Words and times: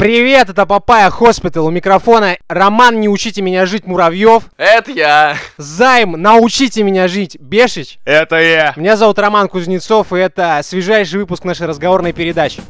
Привет, 0.00 0.48
это 0.48 0.64
Papaya 0.64 1.10
Hospital. 1.10 1.66
У 1.66 1.70
микрофона 1.70 2.38
Роман 2.48 3.00
«Не 3.00 3.10
учите 3.10 3.42
меня 3.42 3.66
жить» 3.66 3.86
Муравьев. 3.86 4.44
Это 4.56 4.92
я. 4.92 5.36
Займ 5.58 6.12
«Научите 6.12 6.82
меня 6.82 7.06
жить» 7.06 7.38
Бешич. 7.38 7.98
Это 8.06 8.36
я. 8.40 8.72
Меня 8.76 8.96
зовут 8.96 9.18
Роман 9.18 9.46
Кузнецов, 9.46 10.14
и 10.14 10.16
это 10.16 10.58
свежайший 10.64 11.18
выпуск 11.18 11.44
нашей 11.44 11.66
разговорной 11.66 12.14
передачи. 12.14 12.62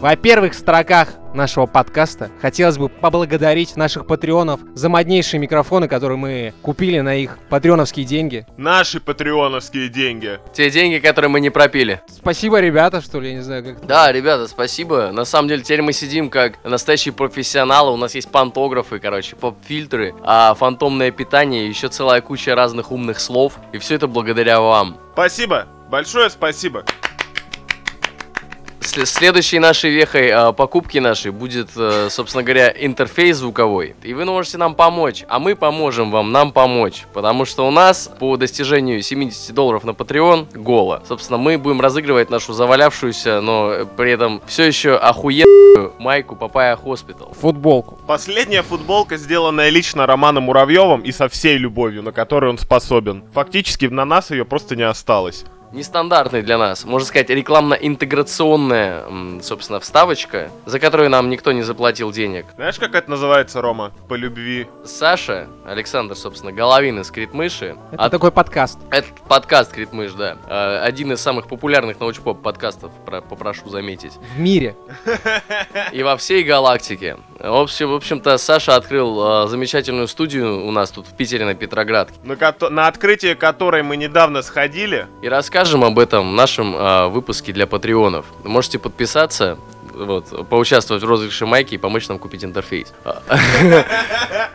Во 0.00 0.16
первых 0.16 0.54
строках 0.54 1.10
нашего 1.38 1.64
подкаста 1.64 2.30
хотелось 2.42 2.76
бы 2.76 2.90
поблагодарить 2.90 3.76
наших 3.76 4.06
патреонов 4.06 4.60
за 4.74 4.90
моднейшие 4.90 5.40
микрофоны, 5.40 5.88
которые 5.88 6.18
мы 6.18 6.52
купили 6.60 7.00
на 7.00 7.14
их 7.14 7.38
патреоновские 7.48 8.04
деньги. 8.04 8.46
Наши 8.58 9.00
патреоновские 9.00 9.88
деньги. 9.88 10.38
Те 10.52 10.70
деньги, 10.70 10.98
которые 10.98 11.30
мы 11.30 11.40
не 11.40 11.48
пропили. 11.48 12.02
Спасибо, 12.08 12.60
ребята, 12.60 13.00
что 13.00 13.20
ли, 13.20 13.30
я 13.30 13.36
не 13.36 13.42
знаю, 13.42 13.64
как... 13.64 13.86
Да, 13.86 14.12
ребята, 14.12 14.48
спасибо. 14.48 15.10
На 15.12 15.24
самом 15.24 15.48
деле, 15.48 15.62
теперь 15.62 15.80
мы 15.80 15.92
сидим 15.92 16.28
как 16.28 16.62
настоящие 16.64 17.14
профессионалы. 17.14 17.92
У 17.92 17.96
нас 17.96 18.14
есть 18.14 18.30
пантографы, 18.30 18.98
короче, 18.98 19.36
поп-фильтры, 19.36 20.14
а 20.22 20.54
фантомное 20.54 21.10
питание, 21.10 21.68
еще 21.68 21.88
целая 21.88 22.20
куча 22.20 22.54
разных 22.54 22.90
умных 22.90 23.20
слов. 23.20 23.54
И 23.72 23.78
все 23.78 23.94
это 23.94 24.08
благодаря 24.08 24.60
вам. 24.60 24.98
Спасибо. 25.14 25.66
Большое 25.88 26.28
спасибо. 26.28 26.84
Сле- 28.88 29.04
Следующей 29.04 29.58
нашей 29.58 29.90
вехой 29.90 30.28
э, 30.28 30.52
покупки 30.54 30.96
нашей 30.98 31.30
будет, 31.30 31.68
э, 31.76 32.08
собственно 32.10 32.42
говоря, 32.42 32.72
интерфейс 32.74 33.36
звуковой. 33.36 33.94
И 34.02 34.14
вы 34.14 34.24
можете 34.24 34.56
нам 34.56 34.74
помочь, 34.74 35.24
а 35.28 35.38
мы 35.38 35.54
поможем 35.56 36.10
вам 36.10 36.32
нам 36.32 36.52
помочь. 36.52 37.04
Потому 37.12 37.44
что 37.44 37.66
у 37.68 37.70
нас 37.70 38.10
по 38.18 38.36
достижению 38.38 39.02
70 39.02 39.54
долларов 39.54 39.84
на 39.84 39.90
Patreon 39.90 40.56
goal. 40.58 41.02
Собственно, 41.06 41.36
мы 41.36 41.58
будем 41.58 41.82
разыгрывать 41.82 42.30
нашу 42.30 42.54
завалявшуюся, 42.54 43.42
но 43.42 43.86
при 43.98 44.12
этом 44.12 44.40
все 44.46 44.64
еще 44.64 44.96
охуенную 44.96 45.92
майку 45.98 46.34
Papaya 46.34 46.74
Hospital. 46.76 47.34
Футболку. 47.38 47.98
Последняя 48.06 48.62
футболка, 48.62 49.18
сделанная 49.18 49.68
лично 49.68 50.06
Романом 50.06 50.44
Муравьевым 50.44 51.02
и 51.02 51.12
со 51.12 51.28
всей 51.28 51.58
любовью, 51.58 52.02
на 52.02 52.12
которую 52.12 52.52
он 52.52 52.58
способен. 52.58 53.22
Фактически 53.34 53.84
на 53.84 54.06
нас 54.06 54.30
ее 54.30 54.46
просто 54.46 54.76
не 54.76 54.82
осталось. 54.84 55.44
Нестандартный 55.70 56.42
для 56.42 56.56
нас, 56.56 56.84
можно 56.86 57.06
сказать, 57.06 57.28
рекламно-интеграционная, 57.28 59.04
собственно, 59.42 59.80
вставочка, 59.80 60.50
за 60.64 60.80
которую 60.80 61.10
нам 61.10 61.28
никто 61.28 61.52
не 61.52 61.60
заплатил 61.62 62.10
денег. 62.10 62.46
Знаешь, 62.56 62.78
как 62.78 62.94
это 62.94 63.10
называется, 63.10 63.60
Рома? 63.60 63.92
По 64.08 64.14
любви. 64.14 64.66
Саша, 64.86 65.46
Александр, 65.66 66.16
собственно, 66.16 66.52
Головин 66.52 67.00
из 67.00 67.10
Критмыши. 67.10 67.76
Это 67.92 68.04
от- 68.04 68.12
такой 68.12 68.32
подкаст. 68.32 68.78
Это 68.90 69.08
подкаст 69.28 69.72
Критмыш, 69.72 70.12
да. 70.14 70.38
Э, 70.48 70.78
Один 70.84 71.12
из 71.12 71.20
самых 71.20 71.46
популярных 71.48 72.00
научпоп 72.00 72.40
подкастов, 72.42 72.90
про- 73.04 73.20
попрошу 73.20 73.68
заметить. 73.68 74.12
В 74.36 74.40
мире. 74.40 74.74
И 75.92 76.02
во 76.02 76.16
всей 76.16 76.44
галактике. 76.44 77.18
В 77.38 77.54
общем, 77.54 77.90
в 77.90 77.94
общем-то, 77.94 78.36
Саша 78.36 78.74
открыл 78.74 79.44
э, 79.44 79.48
замечательную 79.48 80.08
студию 80.08 80.66
у 80.66 80.72
нас 80.72 80.90
тут 80.90 81.06
в 81.06 81.14
Питере 81.16 81.44
на 81.44 81.54
Петроградке. 81.54 82.18
На, 82.24 82.34
кото- 82.34 82.68
на 82.68 82.88
открытие 82.88 83.36
которой 83.36 83.84
мы 83.84 83.96
недавно 83.96 84.42
сходили. 84.42 85.06
И 85.22 85.28
расскажем 85.28 85.84
об 85.84 86.00
этом 86.00 86.32
в 86.32 86.34
нашем 86.34 86.74
э, 86.74 87.06
выпуске 87.08 87.52
для 87.52 87.68
патреонов. 87.68 88.26
Можете 88.42 88.80
подписаться, 88.80 89.56
вот, 90.06 90.48
поучаствовать 90.48 91.02
в 91.02 91.06
розыгрыше 91.06 91.46
майки 91.46 91.74
и 91.74 91.78
помочь 91.78 92.08
нам 92.08 92.18
купить 92.18 92.44
интерфейс. 92.44 92.92
А. 93.04 93.22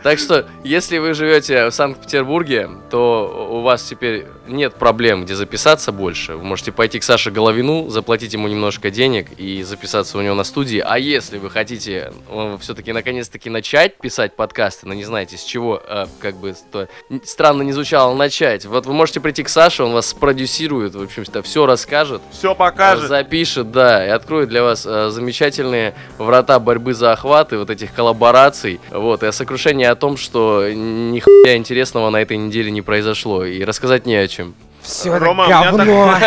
Так 0.02 0.18
что, 0.18 0.46
если 0.64 0.98
вы 0.98 1.14
живете 1.14 1.64
в 1.64 1.70
Санкт-Петербурге, 1.70 2.68
то 2.90 3.48
у 3.50 3.62
вас 3.62 3.82
теперь 3.82 4.26
нет 4.46 4.74
проблем, 4.74 5.24
где 5.24 5.34
записаться 5.34 5.92
больше. 5.92 6.34
Вы 6.34 6.44
можете 6.44 6.72
пойти 6.72 6.98
к 6.98 7.02
Саше 7.02 7.30
Головину, 7.30 7.88
заплатить 7.88 8.34
ему 8.34 8.46
немножко 8.48 8.90
денег 8.90 9.28
и 9.38 9.62
записаться 9.62 10.18
у 10.18 10.20
него 10.20 10.34
на 10.34 10.44
студии. 10.44 10.78
А 10.84 10.98
если 10.98 11.38
вы 11.38 11.48
хотите 11.48 12.12
все-таки 12.60 12.92
наконец-таки 12.92 13.48
начать 13.48 13.96
писать 13.96 14.36
подкасты, 14.36 14.86
но 14.86 14.92
не 14.92 15.04
знаете 15.04 15.38
с 15.38 15.42
чего, 15.42 15.82
э, 15.86 16.06
как 16.20 16.36
бы 16.36 16.54
то 16.70 16.88
странно 17.24 17.62
не 17.62 17.72
звучало 17.72 18.14
начать, 18.14 18.66
вот 18.66 18.84
вы 18.84 18.92
можете 18.92 19.20
прийти 19.20 19.42
к 19.42 19.48
Саше, 19.48 19.84
он 19.84 19.92
вас 19.92 20.08
спродюсирует, 20.08 20.94
в 20.94 21.02
общем-то, 21.02 21.42
все 21.42 21.64
расскажет. 21.64 22.20
Все 22.30 22.54
покажет. 22.54 23.08
Запишет, 23.08 23.70
да, 23.72 24.06
и 24.06 24.10
откроет 24.10 24.50
для 24.50 24.62
вас 24.62 24.84
э, 24.84 25.08
замечательные 25.34 25.94
врата 26.16 26.60
борьбы 26.60 26.94
за 26.94 27.12
охваты, 27.12 27.58
вот 27.58 27.68
этих 27.68 27.92
коллабораций, 27.92 28.80
вот, 28.90 29.24
и 29.24 29.32
сокрушение 29.32 29.90
о 29.90 29.96
том, 29.96 30.16
что 30.16 30.68
ни 30.72 31.18
хуя 31.18 31.56
интересного 31.56 32.10
на 32.10 32.22
этой 32.22 32.36
неделе 32.36 32.70
не 32.70 32.82
произошло, 32.82 33.44
и 33.44 33.64
рассказать 33.64 34.06
не 34.06 34.14
о 34.14 34.28
чем. 34.28 34.54
Все 34.80 35.16
Рома, 35.16 35.44
у 35.44 35.46
это 35.46 35.56
меня 35.56 35.72
говно. 35.72 36.18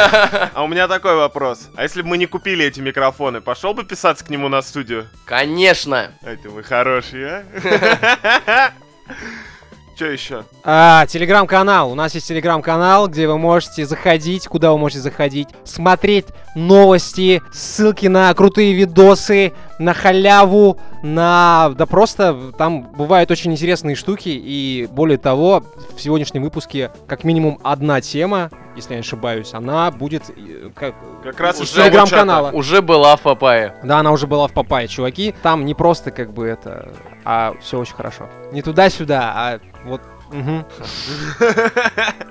А 0.53 0.63
у 0.63 0.67
меня 0.67 0.87
такой 0.87 1.15
вопрос. 1.15 1.69
А 1.75 1.83
если 1.83 2.01
бы 2.01 2.09
мы 2.09 2.17
не 2.17 2.25
купили 2.25 2.65
эти 2.65 2.81
микрофоны, 2.81 3.39
пошел 3.39 3.73
бы 3.73 3.85
писаться 3.85 4.25
к 4.25 4.29
нему 4.29 4.49
на 4.49 4.61
студию? 4.61 5.05
Конечно! 5.25 6.11
Это 6.23 6.49
вы 6.49 6.63
хорошие, 6.63 7.45
а? 8.45 8.71
Че 9.97 10.13
еще? 10.13 10.43
А, 10.63 11.07
телеграм-канал. 11.07 11.91
У 11.91 11.95
нас 11.95 12.13
есть 12.13 12.27
телеграм-канал, 12.27 13.07
где 13.07 13.27
вы 13.27 13.39
можете 13.39 13.83
заходить, 13.83 14.47
куда 14.47 14.71
вы 14.71 14.77
можете 14.77 15.01
заходить, 15.01 15.47
смотреть 15.63 16.27
новости, 16.53 17.41
ссылки 17.51 18.05
на 18.05 18.31
крутые 18.35 18.73
видосы, 18.73 19.53
на 19.79 19.93
халяву, 19.93 20.77
на... 21.03 21.71
Да 21.77 21.85
просто 21.85 22.51
там 22.57 22.83
бывают 22.83 23.31
очень 23.31 23.51
интересные 23.51 23.95
штуки, 23.95 24.29
и 24.29 24.87
более 24.91 25.17
того, 25.17 25.63
в 25.95 26.01
сегодняшнем 26.01 26.43
выпуске 26.43 26.91
как 27.07 27.23
минимум 27.23 27.59
одна 27.63 28.01
тема, 28.01 28.49
если 28.75 28.91
я 28.91 28.97
не 28.97 29.01
ошибаюсь, 29.01 29.53
она 29.53 29.91
будет 29.91 30.29
э, 30.29 30.69
как... 30.75 30.95
Как 31.23 31.39
раз 31.39 31.59
Уже 31.59 31.69
из 31.69 31.73
телеграм-канала. 31.73 32.51
Уже 32.51 32.81
была 32.81 33.15
в 33.15 33.21
Папае. 33.21 33.75
Да, 33.83 33.99
она 33.99 34.11
уже 34.11 34.27
была 34.27 34.47
в 34.47 34.53
Папае, 34.53 34.87
чуваки. 34.87 35.33
Там 35.41 35.65
не 35.65 35.73
просто 35.73 36.11
как 36.11 36.33
бы 36.33 36.45
это, 36.45 36.93
а 37.25 37.53
все 37.61 37.79
очень 37.79 37.95
хорошо. 37.95 38.29
Не 38.51 38.61
туда-сюда, 38.61 39.33
а 39.35 39.59
вот... 39.85 40.01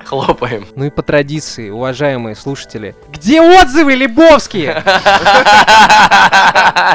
Хлопаем. 0.04 0.66
Ну 0.74 0.84
и 0.84 0.90
по 0.90 1.02
традиции, 1.02 1.70
уважаемые 1.70 2.36
слушатели, 2.36 2.94
где 3.10 3.40
отзывы 3.40 3.94
Лебовские? 3.94 4.82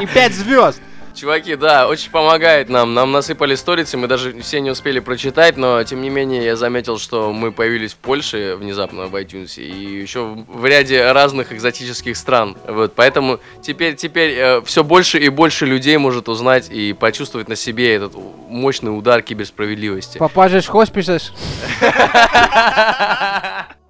И 0.01 0.05
пять 0.07 0.33
звезд. 0.33 0.81
Чуваки, 1.21 1.55
да, 1.55 1.87
очень 1.87 2.09
помогает 2.09 2.67
нам. 2.67 2.95
Нам 2.95 3.11
насыпали 3.11 3.53
сторицы, 3.53 3.95
мы 3.95 4.07
даже 4.07 4.41
все 4.41 4.59
не 4.59 4.71
успели 4.71 4.99
прочитать, 4.99 5.55
но 5.55 5.83
тем 5.83 6.01
не 6.01 6.09
менее 6.09 6.43
я 6.43 6.55
заметил, 6.55 6.97
что 6.97 7.31
мы 7.31 7.51
появились 7.51 7.93
в 7.93 7.97
Польше 7.97 8.55
внезапно 8.55 9.05
в 9.05 9.15
iTunes 9.15 9.61
и 9.61 10.01
еще 10.01 10.35
в 10.47 10.65
ряде 10.65 11.11
разных 11.11 11.53
экзотических 11.53 12.17
стран. 12.17 12.57
Вот, 12.67 12.95
поэтому 12.95 13.39
теперь, 13.61 13.95
теперь 13.95 14.63
все 14.63 14.83
больше 14.83 15.19
и 15.19 15.29
больше 15.29 15.67
людей 15.67 15.97
может 15.97 16.27
узнать 16.27 16.71
и 16.71 16.93
почувствовать 16.93 17.47
на 17.47 17.55
себе 17.55 17.93
этот 17.93 18.13
мощный 18.49 18.89
удар 18.89 19.21
киберсправедливости. 19.21 20.17
Попажешь 20.17 20.65
хоспишешь. 20.65 21.33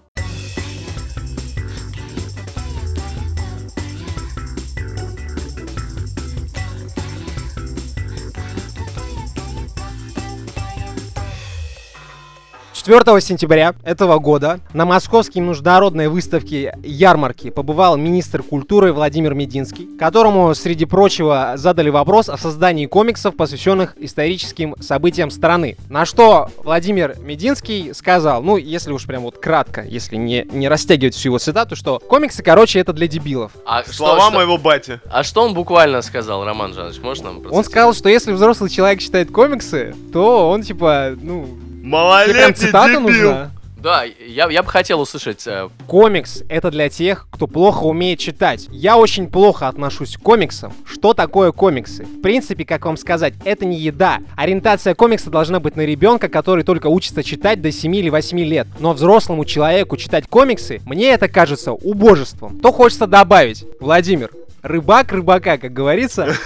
Четвертого 12.82 13.22
сентября 13.22 13.76
этого 13.84 14.18
года 14.18 14.60
на 14.74 14.86
Московской 14.86 15.40
международной 15.40 16.08
выставке 16.08 16.76
ярмарки 16.82 17.52
побывал 17.52 17.96
министр 17.96 18.42
культуры 18.42 18.92
Владимир 18.92 19.36
Мединский, 19.36 19.88
которому, 20.00 20.56
среди 20.56 20.86
прочего, 20.86 21.54
задали 21.58 21.92
вопрос 21.92 22.28
о 22.28 22.38
создании 22.38 22.88
комиксов, 22.88 23.36
посвященных 23.36 23.94
историческим 24.00 24.74
событиям 24.80 25.30
страны. 25.30 25.78
На 25.92 26.06
что 26.06 26.50
Владимир 26.64 27.18
Мединский 27.20 27.94
сказал, 27.94 28.42
ну, 28.42 28.58
если 28.58 28.92
уж 28.92 29.06
прям 29.06 29.22
вот 29.22 29.38
кратко, 29.38 29.84
если 29.84 30.16
не, 30.16 30.48
не 30.52 30.68
растягивать 30.68 31.14
всю 31.14 31.30
его 31.30 31.38
цитату, 31.38 31.76
что 31.76 32.00
комиксы, 32.00 32.42
короче, 32.42 32.80
это 32.80 32.94
для 32.94 33.06
дебилов. 33.06 33.52
А 33.64 33.84
Слова 33.84 34.22
что- 34.22 34.32
моего 34.32 34.58
бати. 34.58 35.00
А 35.08 35.22
что 35.24 35.44
он 35.44 35.54
буквально 35.54 36.02
сказал, 36.02 36.44
Роман 36.44 36.74
Жанович, 36.74 37.00
можешь 37.04 37.24
нам 37.24 37.44
Он 37.52 37.64
сказал, 37.64 37.94
что 37.94 38.10
если 38.10 38.32
взрослый 38.32 38.72
человек 38.72 39.02
читает 39.02 39.30
комиксы, 39.30 39.94
то 40.12 40.50
он 40.50 40.64
типа, 40.64 41.16
ну, 41.22 41.48
Малолетний 41.82 42.68
дебил. 42.68 43.02
нужна. 43.02 43.52
Да, 43.82 44.04
я, 44.04 44.48
я 44.48 44.62
бы 44.62 44.70
хотел 44.70 45.02
услышать 45.02 45.48
э, 45.48 45.68
Комикс— 45.88 46.44
это 46.50 46.70
для 46.70 46.88
тех, 46.88 47.28
кто 47.32 47.48
плохо 47.48 47.86
умеет 47.86 48.20
читать. 48.20 48.68
Я 48.70 48.96
очень 48.96 49.28
плохо 49.28 49.68
отношусь 49.68 50.18
к 50.18 50.22
комиксам. 50.22 50.72
Что 50.86 51.16
такое 51.16 51.52
комиксы? 51.52 52.04
В 52.04 52.22
принципе, 52.22 52.64
как 52.64 52.86
вам 52.86 52.96
сказать, 52.96 53.34
это 53.44 53.66
не 53.66 53.80
еда. 53.80 54.20
Ориентация 54.38 54.94
комикса 54.94 55.32
должна 55.32 55.60
быть 55.60 55.76
на 55.76 55.82
ребенка, 55.82 56.30
который 56.30 56.64
только 56.64 56.88
учится 56.88 57.24
читать 57.24 57.60
до 57.60 57.72
7 57.72 57.96
или 57.96 58.10
8 58.10 58.40
лет. 58.42 58.68
Но 58.80 58.94
взрослому 58.94 59.46
человеку 59.46 59.98
читать 59.98 60.28
комиксы, 60.28 60.80
мне 60.86 61.10
это 61.10 61.28
кажется 61.28 61.72
убожеством. 61.72 62.60
То 62.60 62.72
хочется 62.72 63.08
добавить. 63.08 63.66
Владимир, 63.80 64.30
рыбак 64.62 65.12
рыбака, 65.12 65.58
как 65.58 65.74
говорится. 65.74 66.36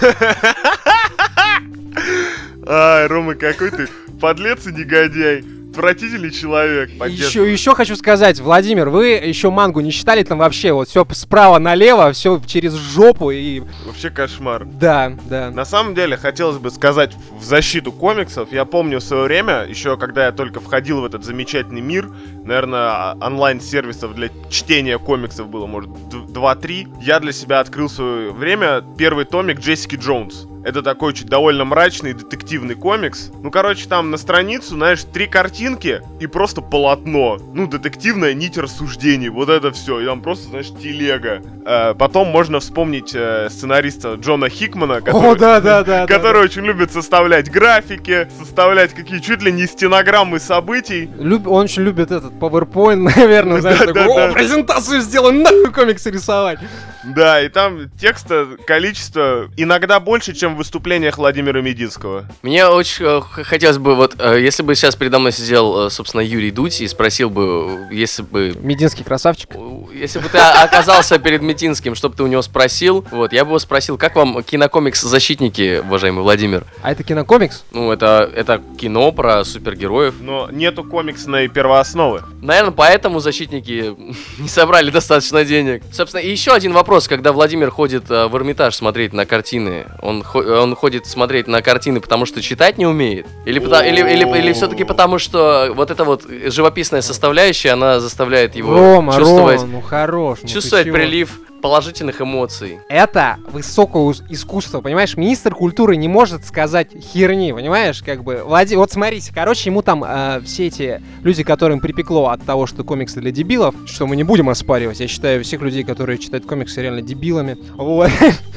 Ай, 2.68 3.06
Рома, 3.06 3.34
какой 3.34 3.70
ты 3.70 3.88
подлец 4.20 4.66
и 4.66 4.72
негодяй. 4.72 5.44
Отвратительный 5.70 6.30
человек. 6.30 6.88
Еще, 7.06 7.52
еще 7.52 7.74
хочу 7.74 7.96
сказать, 7.96 8.40
Владимир, 8.40 8.88
вы 8.88 9.08
еще 9.08 9.50
мангу 9.50 9.80
не 9.80 9.92
читали 9.92 10.22
там 10.22 10.38
вообще 10.38 10.72
вот 10.72 10.88
все 10.88 11.06
справа 11.10 11.58
налево, 11.58 12.12
все 12.12 12.40
через 12.46 12.72
жопу 12.72 13.30
и... 13.30 13.60
Вообще 13.84 14.08
кошмар. 14.08 14.64
Да, 14.64 15.12
да. 15.28 15.50
На 15.50 15.66
самом 15.66 15.94
деле, 15.94 16.16
хотелось 16.16 16.56
бы 16.56 16.70
сказать 16.70 17.14
в 17.30 17.44
защиту 17.44 17.92
комиксов. 17.92 18.52
Я 18.52 18.64
помню 18.64 19.00
в 19.00 19.02
свое 19.02 19.24
время, 19.24 19.66
еще 19.68 19.98
когда 19.98 20.24
я 20.24 20.32
только 20.32 20.60
входил 20.60 21.02
в 21.02 21.04
этот 21.04 21.26
замечательный 21.26 21.82
мир, 21.82 22.08
наверное, 22.42 23.12
онлайн-сервисов 23.20 24.14
для 24.14 24.30
чтения 24.48 24.98
комиксов 24.98 25.48
было, 25.48 25.66
может, 25.66 25.90
2-3. 25.90 27.02
Я 27.02 27.20
для 27.20 27.32
себя 27.32 27.60
открыл 27.60 27.88
в 27.88 27.92
свое 27.92 28.30
время 28.30 28.82
первый 28.96 29.26
томик 29.26 29.60
Джессики 29.60 29.96
Джонс. 29.96 30.46
Это 30.66 30.82
такой 30.82 31.14
чуть 31.14 31.28
довольно 31.28 31.64
мрачный 31.64 32.12
детективный 32.12 32.74
комикс. 32.74 33.30
Ну, 33.40 33.52
короче, 33.52 33.88
там 33.88 34.10
на 34.10 34.16
страницу, 34.16 34.74
знаешь, 34.74 35.04
три 35.04 35.28
картинки 35.28 36.02
и 36.18 36.26
просто 36.26 36.60
полотно. 36.60 37.38
Ну, 37.54 37.68
детективная 37.68 38.34
нить 38.34 38.58
рассуждений. 38.58 39.28
Вот 39.28 39.48
это 39.48 39.70
все. 39.70 40.00
И 40.00 40.04
там 40.06 40.22
просто, 40.22 40.48
знаешь, 40.48 40.66
телега. 40.82 41.40
Э, 41.64 41.94
потом 41.94 42.26
можно 42.28 42.58
вспомнить 42.58 43.12
э, 43.14 43.46
сценариста 43.48 44.14
Джона 44.14 44.48
Хикмана, 44.48 45.02
который, 45.02 45.30
О, 45.30 45.34
да, 45.36 45.60
да, 45.60 45.84
да. 45.84 46.04
да, 46.04 46.12
который 46.12 46.42
очень 46.42 46.62
любит 46.64 46.90
составлять 46.90 47.48
графики, 47.48 48.26
составлять 48.36 48.92
какие 48.92 49.20
чуть 49.20 49.42
ли 49.42 49.52
не 49.52 49.66
стенограммы 49.66 50.40
событий. 50.40 51.08
Люб- 51.16 51.46
он 51.46 51.66
очень 51.66 51.82
любит 51.84 52.10
этот 52.10 52.32
PowerPoint, 52.32 52.96
наверное, 53.16 53.60
знаешь, 53.60 53.78
Да, 53.78 53.86
такой, 53.86 54.04
да, 54.06 54.24
о, 54.24 54.26
да. 54.28 54.32
презентацию 54.32 55.00
сделаем, 55.00 55.42
нахуй 55.42 55.70
комиксы 55.72 56.10
рисовать. 56.10 56.58
Да, 57.04 57.40
и 57.40 57.48
там 57.48 57.88
текста 58.00 58.48
количество 58.66 59.48
иногда 59.56 60.00
больше, 60.00 60.32
чем 60.34 60.55
в 60.56 60.58
выступлениях 60.58 61.18
Владимира 61.18 61.60
Мединского. 61.60 62.24
Мне 62.42 62.66
очень 62.66 63.04
э, 63.04 63.20
хотелось 63.44 63.78
бы, 63.78 63.94
вот, 63.94 64.16
э, 64.18 64.40
если 64.40 64.62
бы 64.62 64.74
сейчас 64.74 64.96
передо 64.96 65.18
мной 65.18 65.32
сидел, 65.32 65.86
э, 65.86 65.90
собственно, 65.90 66.22
Юрий 66.22 66.50
Дудь 66.50 66.80
и 66.80 66.88
спросил 66.88 67.28
бы, 67.28 67.86
если 67.90 68.22
бы 68.22 68.54
Мединский 68.60 69.04
красавчик. 69.04 69.50
Если 69.94 70.18
бы 70.18 70.28
ты 70.28 70.38
оказался 70.38 71.18
перед 71.18 71.42
Метинским, 71.42 71.94
что 71.94 72.08
бы 72.08 72.16
ты 72.16 72.22
у 72.22 72.26
него 72.26 72.40
спросил, 72.42 73.04
вот, 73.10 73.32
я 73.32 73.44
бы 73.44 73.50
его 73.50 73.58
спросил, 73.58 73.98
как 73.98 74.16
вам 74.16 74.42
кинокомикс 74.42 75.02
«Защитники», 75.02 75.80
уважаемый 75.84 76.22
Владимир? 76.22 76.64
А 76.82 76.90
это 76.90 77.04
кинокомикс? 77.04 77.64
Ну, 77.72 77.92
это, 77.92 78.30
это 78.34 78.62
кино 78.78 79.12
про 79.12 79.44
супергероев. 79.44 80.14
Но 80.20 80.48
нету 80.50 80.84
комиксной 80.84 81.48
первоосновы. 81.48 82.22
Наверное, 82.40 82.72
поэтому 82.72 83.20
«Защитники» 83.20 83.94
не 84.38 84.48
собрали 84.48 84.90
достаточно 84.90 85.44
денег. 85.44 85.82
Собственно, 85.92 86.22
и 86.22 86.30
еще 86.30 86.52
один 86.52 86.72
вопрос, 86.72 87.08
когда 87.08 87.32
Владимир 87.32 87.70
ходит 87.70 88.08
в 88.08 88.34
Эрмитаж 88.34 88.74
смотреть 88.74 89.12
на 89.12 89.26
картины, 89.26 89.86
он, 90.00 90.24
он 90.46 90.74
ходит 90.76 91.06
смотреть 91.06 91.46
на 91.48 91.62
картины, 91.62 92.00
потому 92.00 92.26
что 92.26 92.40
читать 92.42 92.78
не 92.78 92.86
умеет? 92.86 93.26
Или, 93.44 93.58
пота- 93.58 93.86
или, 93.86 94.00
или, 94.00 94.38
или 94.38 94.52
все-таки 94.52 94.84
потому, 94.84 95.18
что 95.18 95.72
вот 95.74 95.90
эта 95.90 96.04
вот 96.04 96.24
живописная 96.46 97.02
составляющая, 97.02 97.70
она 97.70 98.00
заставляет 98.00 98.56
его 98.56 98.74
Рома, 98.74 99.14
чувствовать, 99.14 99.60
Рома, 99.60 99.72
ну 99.72 99.80
хорош. 99.80 100.38
ну 100.42 100.48
чувствовать 100.48 100.90
прилив 100.92 101.40
положительных 101.66 102.20
эмоций. 102.20 102.78
Это 102.88 103.38
высокое 103.50 104.04
ус- 104.04 104.22
искусство, 104.28 104.80
понимаешь? 104.80 105.16
Министр 105.16 105.52
культуры 105.52 105.96
не 105.96 106.06
может 106.06 106.44
сказать 106.44 106.90
херни, 107.12 107.52
понимаешь? 107.52 108.04
Как 108.04 108.22
бы, 108.22 108.44
Влади... 108.44 108.76
вот 108.76 108.92
смотрите, 108.92 109.32
короче, 109.34 109.70
ему 109.70 109.82
там 109.82 110.04
э, 110.06 110.40
все 110.44 110.68
эти 110.68 111.02
люди, 111.24 111.42
которым 111.42 111.80
припекло 111.80 112.28
от 112.28 112.44
того, 112.44 112.66
что 112.68 112.84
комиксы 112.84 113.20
для 113.20 113.32
дебилов, 113.32 113.74
что 113.86 114.06
мы 114.06 114.14
не 114.14 114.22
будем 114.22 114.48
оспаривать, 114.48 115.00
я 115.00 115.08
считаю 115.08 115.42
всех 115.42 115.60
людей, 115.60 115.82
которые 115.82 116.18
читают 116.18 116.46
комиксы, 116.46 116.80
реально 116.80 117.02
дебилами. 117.02 117.56
Вот. 117.74 118.12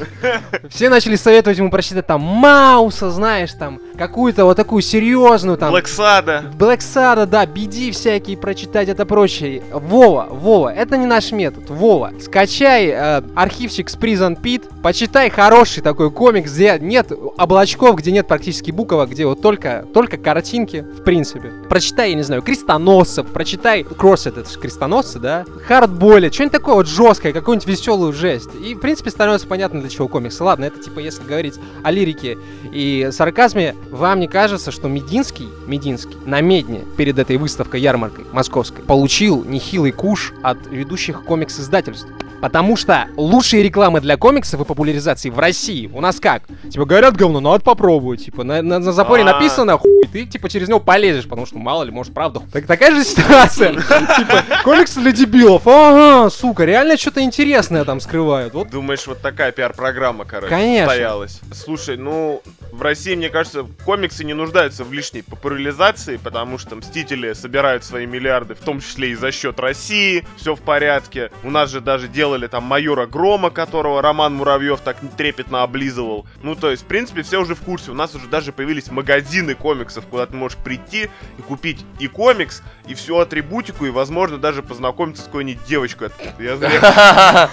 Все 0.69 0.89
начали 0.89 1.15
советовать 1.15 1.57
ему 1.57 1.71
прочитать 1.71 2.05
там 2.05 2.21
Мауса, 2.21 3.09
знаешь, 3.09 3.53
там, 3.53 3.79
какую-то 3.99 4.45
вот 4.45 4.55
такую 4.55 4.81
серьезную 4.81 5.57
там... 5.57 5.71
Блэксада. 5.71 6.45
Sada, 6.79 7.25
да, 7.25 7.45
BD 7.45 7.91
всякие 7.91 8.37
прочитать, 8.37 8.87
это 8.87 9.05
прочее. 9.05 9.61
Вова, 9.71 10.27
Вова, 10.29 10.73
это 10.73 10.97
не 10.97 11.05
наш 11.05 11.31
метод. 11.31 11.69
Вова, 11.69 12.13
скачай 12.21 12.87
э, 12.87 13.21
архивчик 13.35 13.89
с 13.89 13.97
Prison 13.97 14.41
Pit, 14.41 14.63
почитай 14.81 15.29
хороший 15.29 15.83
такой 15.83 16.09
комикс, 16.09 16.51
где 16.51 16.77
нет 16.79 17.11
облачков, 17.37 17.97
где 17.97 18.11
нет 18.11 18.27
практически 18.27 18.71
буквок, 18.71 19.09
где 19.09 19.25
вот 19.25 19.41
только, 19.41 19.85
только 19.93 20.17
картинки, 20.17 20.81
в 20.81 21.03
принципе. 21.03 21.51
Прочитай, 21.69 22.11
я 22.11 22.15
не 22.15 22.23
знаю, 22.23 22.41
крестоносцев, 22.41 23.27
прочитай 23.27 23.83
Кросс 23.83 24.25
это 24.25 24.49
же 24.49 24.57
крестоносцы, 24.57 25.19
да? 25.19 25.45
Хардбойлет, 25.67 26.33
что-нибудь 26.33 26.53
такое 26.53 26.75
вот 26.75 26.87
жесткое, 26.87 27.33
какую-нибудь 27.33 27.67
веселую 27.67 28.13
жесть. 28.13 28.49
И, 28.63 28.73
в 28.75 28.79
принципе, 28.79 29.09
становится 29.09 29.47
понятно, 29.47 29.81
для 29.81 29.89
чего 29.89 30.07
комиксы. 30.07 30.41
Ладно, 30.43 30.65
это 30.65 30.79
типа, 30.79 30.99
если 30.99 31.23
говорить 31.23 31.55
о 31.83 31.91
лирике 31.91 32.37
и 32.71 33.09
сарказме, 33.11 33.75
вам 33.91 34.19
не 34.19 34.27
кажется, 34.27 34.71
что 34.71 34.87
Мединский, 34.87 35.49
Мединский 35.67 36.17
на 36.25 36.41
Медне 36.41 36.81
перед 36.97 37.17
этой 37.19 37.37
выставкой 37.37 37.81
ярмаркой 37.81 38.25
московской 38.31 38.83
получил 38.83 39.43
нехилый 39.43 39.91
куш 39.91 40.33
от 40.43 40.57
ведущих 40.67 41.23
комикс-издательств? 41.23 42.07
Потому 42.41 42.77
что 42.77 43.07
лучшие 43.17 43.63
рекламы 43.63 43.99
для 43.99 44.15
комиксов 44.15 44.61
и 44.61 44.63
популяризации 44.63 45.29
в 45.29 45.39
России 45.39 45.89
у 45.93 45.99
нас 45.99 46.19
как? 46.19 46.43
Типа 46.69 46.85
говорят 46.85 47.17
говно, 47.17 47.39
надо 47.39 47.63
попробовать. 47.63 48.25
Типа 48.25 48.43
на, 48.43 48.61
на, 48.61 48.79
на 48.79 48.93
запоре 48.93 49.23
А. 49.23 49.25
написано 49.25 49.77
хуй, 49.77 50.05
ты 50.11 50.25
типа 50.25 50.49
через 50.49 50.69
него 50.69 50.79
полезешь, 50.79 51.25
потому 51.27 51.45
что 51.45 51.57
мало 51.57 51.83
ли, 51.83 51.91
может 51.91 52.13
правда. 52.13 52.41
Так, 52.51 52.65
такая 52.65 52.95
же 52.95 53.03
ситуация. 53.03 53.73
Типа 54.17 54.43
комиксы 54.63 54.99
для 55.01 55.11
дебилов. 55.11 55.67
Ага, 55.67 56.29
сука, 56.29 56.63
реально 56.65 56.97
что-то 56.97 57.21
интересное 57.21 57.83
там 57.83 57.99
скрывают. 57.99 58.53
Вот 58.53 58.69
Думаешь, 58.69 59.05
вот 59.07 59.21
такая 59.21 59.51
пиар-программа, 59.51 60.25
короче, 60.25 60.49
Конечно. 60.49 60.87
состоялась? 60.87 61.41
Слушай, 61.53 61.97
ну, 61.97 62.41
в 62.79 62.81
России, 62.81 63.13
мне 63.13 63.29
кажется, 63.29 63.67
комиксы 63.83 64.23
не 64.23 64.33
нуждаются 64.33 64.85
в 64.85 64.93
лишней 64.93 65.21
популяризации, 65.21 66.15
потому 66.15 66.57
что 66.57 66.77
Мстители 66.77 67.33
собирают 67.33 67.83
свои 67.83 68.05
миллиарды, 68.05 68.55
в 68.55 68.59
том 68.59 68.79
числе 68.79 69.11
и 69.11 69.15
за 69.15 69.33
счет 69.33 69.59
России, 69.59 70.25
все 70.37 70.55
в 70.55 70.61
порядке. 70.61 71.29
У 71.43 71.51
нас 71.51 71.69
же 71.69 71.81
даже 71.81 72.07
делали 72.07 72.47
там 72.47 72.63
майора 72.63 73.05
Грома, 73.05 73.49
которого 73.49 74.01
Роман 74.01 74.33
Муравьев 74.35 74.79
так 74.79 74.95
трепетно 75.17 75.61
облизывал. 75.61 76.25
Ну, 76.41 76.55
то 76.55 76.71
есть, 76.71 76.83
в 76.83 76.85
принципе, 76.85 77.21
все 77.21 77.41
уже 77.41 77.53
в 77.53 77.59
курсе. 77.61 77.91
У 77.91 77.95
нас 77.95 78.15
уже 78.15 78.27
даже 78.27 78.53
появились 78.53 78.89
магазины 78.89 79.55
комиксов, 79.55 80.05
куда 80.07 80.25
ты 80.25 80.37
можешь 80.37 80.57
прийти 80.57 81.09
и 81.37 81.41
купить 81.41 81.85
и 81.99 82.07
комикс, 82.07 82.63
и 82.87 82.93
всю 82.93 83.17
атрибутику, 83.17 83.85
и, 83.85 83.89
возможно, 83.89 84.37
даже 84.37 84.63
познакомиться 84.63 85.23
с 85.23 85.25
какой-нибудь 85.25 85.65
девочкой. 85.65 86.11
Я 86.39 86.55
зря 86.55 87.49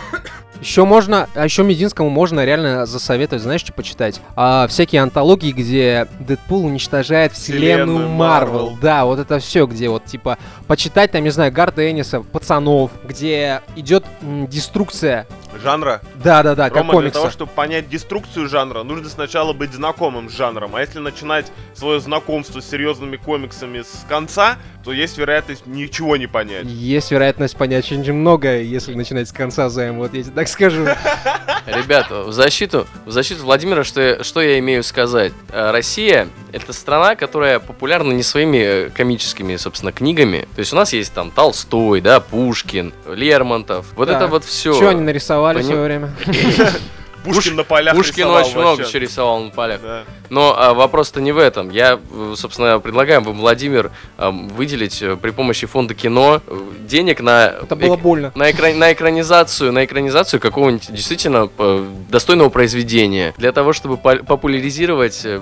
Еще 0.60 0.84
можно, 0.84 1.28
а 1.34 1.44
еще 1.44 1.62
Мединскому 1.62 2.10
можно 2.10 2.44
реально 2.44 2.86
засоветовать, 2.86 3.42
знаешь, 3.42 3.60
что 3.60 3.72
почитать? 3.72 4.20
А, 4.36 4.66
всякие 4.68 5.02
антологии, 5.16 5.52
где 5.52 6.06
Дэдпул 6.20 6.66
уничтожает 6.66 7.32
вселенную 7.32 8.08
Марвел. 8.08 8.76
Да, 8.82 9.06
вот 9.06 9.18
это 9.18 9.38
все, 9.38 9.66
где 9.66 9.88
вот 9.88 10.04
типа 10.04 10.36
почитать 10.66 11.12
там, 11.12 11.24
не 11.24 11.30
знаю, 11.30 11.52
Гарта 11.52 11.90
Энниса, 11.90 12.20
пацанов, 12.20 12.90
где 13.02 13.62
идет 13.76 14.04
деструкция. 14.20 15.26
Жанра. 15.58 16.00
Да-да-да, 16.16 16.70
как 16.70 16.78
Рома, 16.78 16.92
для 16.92 16.98
комикса. 17.00 17.18
того, 17.20 17.30
чтобы 17.30 17.52
понять 17.52 17.88
деструкцию 17.88 18.48
жанра, 18.48 18.82
нужно 18.82 19.08
сначала 19.08 19.52
быть 19.52 19.72
знакомым 19.72 20.28
с 20.28 20.32
жанром. 20.32 20.74
А 20.76 20.80
если 20.80 20.98
начинать 20.98 21.46
свое 21.74 22.00
знакомство 22.00 22.60
с 22.60 22.68
серьезными 22.68 23.16
комиксами 23.16 23.82
с 23.82 24.04
конца, 24.08 24.56
то 24.84 24.92
есть 24.92 25.18
вероятность 25.18 25.66
ничего 25.66 26.16
не 26.16 26.26
понять. 26.26 26.64
Есть 26.66 27.10
вероятность 27.10 27.56
понять 27.56 27.84
очень 27.90 28.12
много, 28.12 28.58
если 28.60 28.94
начинать 28.94 29.28
с 29.28 29.32
конца 29.32 29.68
займ, 29.68 29.96
вот 29.98 30.14
я 30.14 30.22
тебе 30.22 30.32
так 30.32 30.48
скажу. 30.48 30.84
Ребят, 31.66 32.10
в 32.10 32.30
защиту, 32.32 32.86
в 33.04 33.10
защиту 33.10 33.42
Владимира, 33.44 33.82
что 33.82 34.00
я, 34.00 34.22
что 34.24 34.40
я 34.40 34.58
имею 34.60 34.84
сказать? 34.84 35.32
Э, 35.50 35.72
Россия— 35.72 36.28
это 36.52 36.72
страна, 36.72 37.16
которая 37.16 37.58
популярна 37.58 38.12
не 38.12 38.22
своими 38.22 38.58
э, 38.58 38.90
комическими, 38.90 39.56
собственно, 39.56 39.90
книгами. 39.90 40.46
То 40.54 40.60
есть 40.60 40.72
у 40.72 40.76
нас 40.76 40.92
есть 40.92 41.12
там 41.12 41.32
Толстой, 41.32 42.00
да, 42.00 42.20
Пушкин, 42.20 42.92
Лермонтов. 43.12 43.86
Вот 43.96 44.06
Да. 44.08 44.16
это 44.16 44.28
вот 44.28 44.44
все. 44.44 44.74
Что 44.74 44.90
они 44.90 45.00
нарисовали 45.00 45.45
в 45.54 45.58
Поним- 45.58 45.66
свое 45.66 45.82
время? 45.82 46.10
Пушкин 47.24 47.56
на 47.56 47.64
полях 47.64 47.94
Пушкин 47.96 48.24
рисовал 48.24 48.40
очень 48.46 48.58
много 48.58 48.84
чего 48.84 48.98
рисовал 49.00 49.40
на 49.40 49.50
полях. 49.50 49.80
Да. 49.82 50.04
Но 50.30 50.54
а, 50.58 50.74
вопрос-то 50.74 51.20
не 51.20 51.32
в 51.32 51.38
этом. 51.38 51.70
Я, 51.70 51.98
э, 52.10 52.34
собственно, 52.36 52.78
предлагаю 52.80 53.20
вам, 53.22 53.38
Владимир, 53.38 53.90
а, 54.18 54.30
выделить 54.30 55.00
э, 55.02 55.16
при 55.16 55.30
помощи 55.30 55.66
фонда 55.66 55.94
кино 55.94 56.40
э, 56.46 56.58
денег 56.80 57.20
на, 57.20 57.46
Это 57.62 57.76
было 57.76 57.96
больно. 57.96 58.32
на, 58.34 58.50
экра- 58.50 58.74
на 58.74 58.92
экранизацию, 58.92 59.72
на 59.72 59.84
экранизацию 59.84 60.40
какого-нибудь 60.40 60.92
действительно 60.92 61.48
э, 61.58 61.86
достойного 62.08 62.48
произведения 62.48 63.34
для 63.36 63.52
того, 63.52 63.72
чтобы 63.72 63.96
по- 63.96 64.16
популяризировать 64.16 65.20
э, 65.24 65.40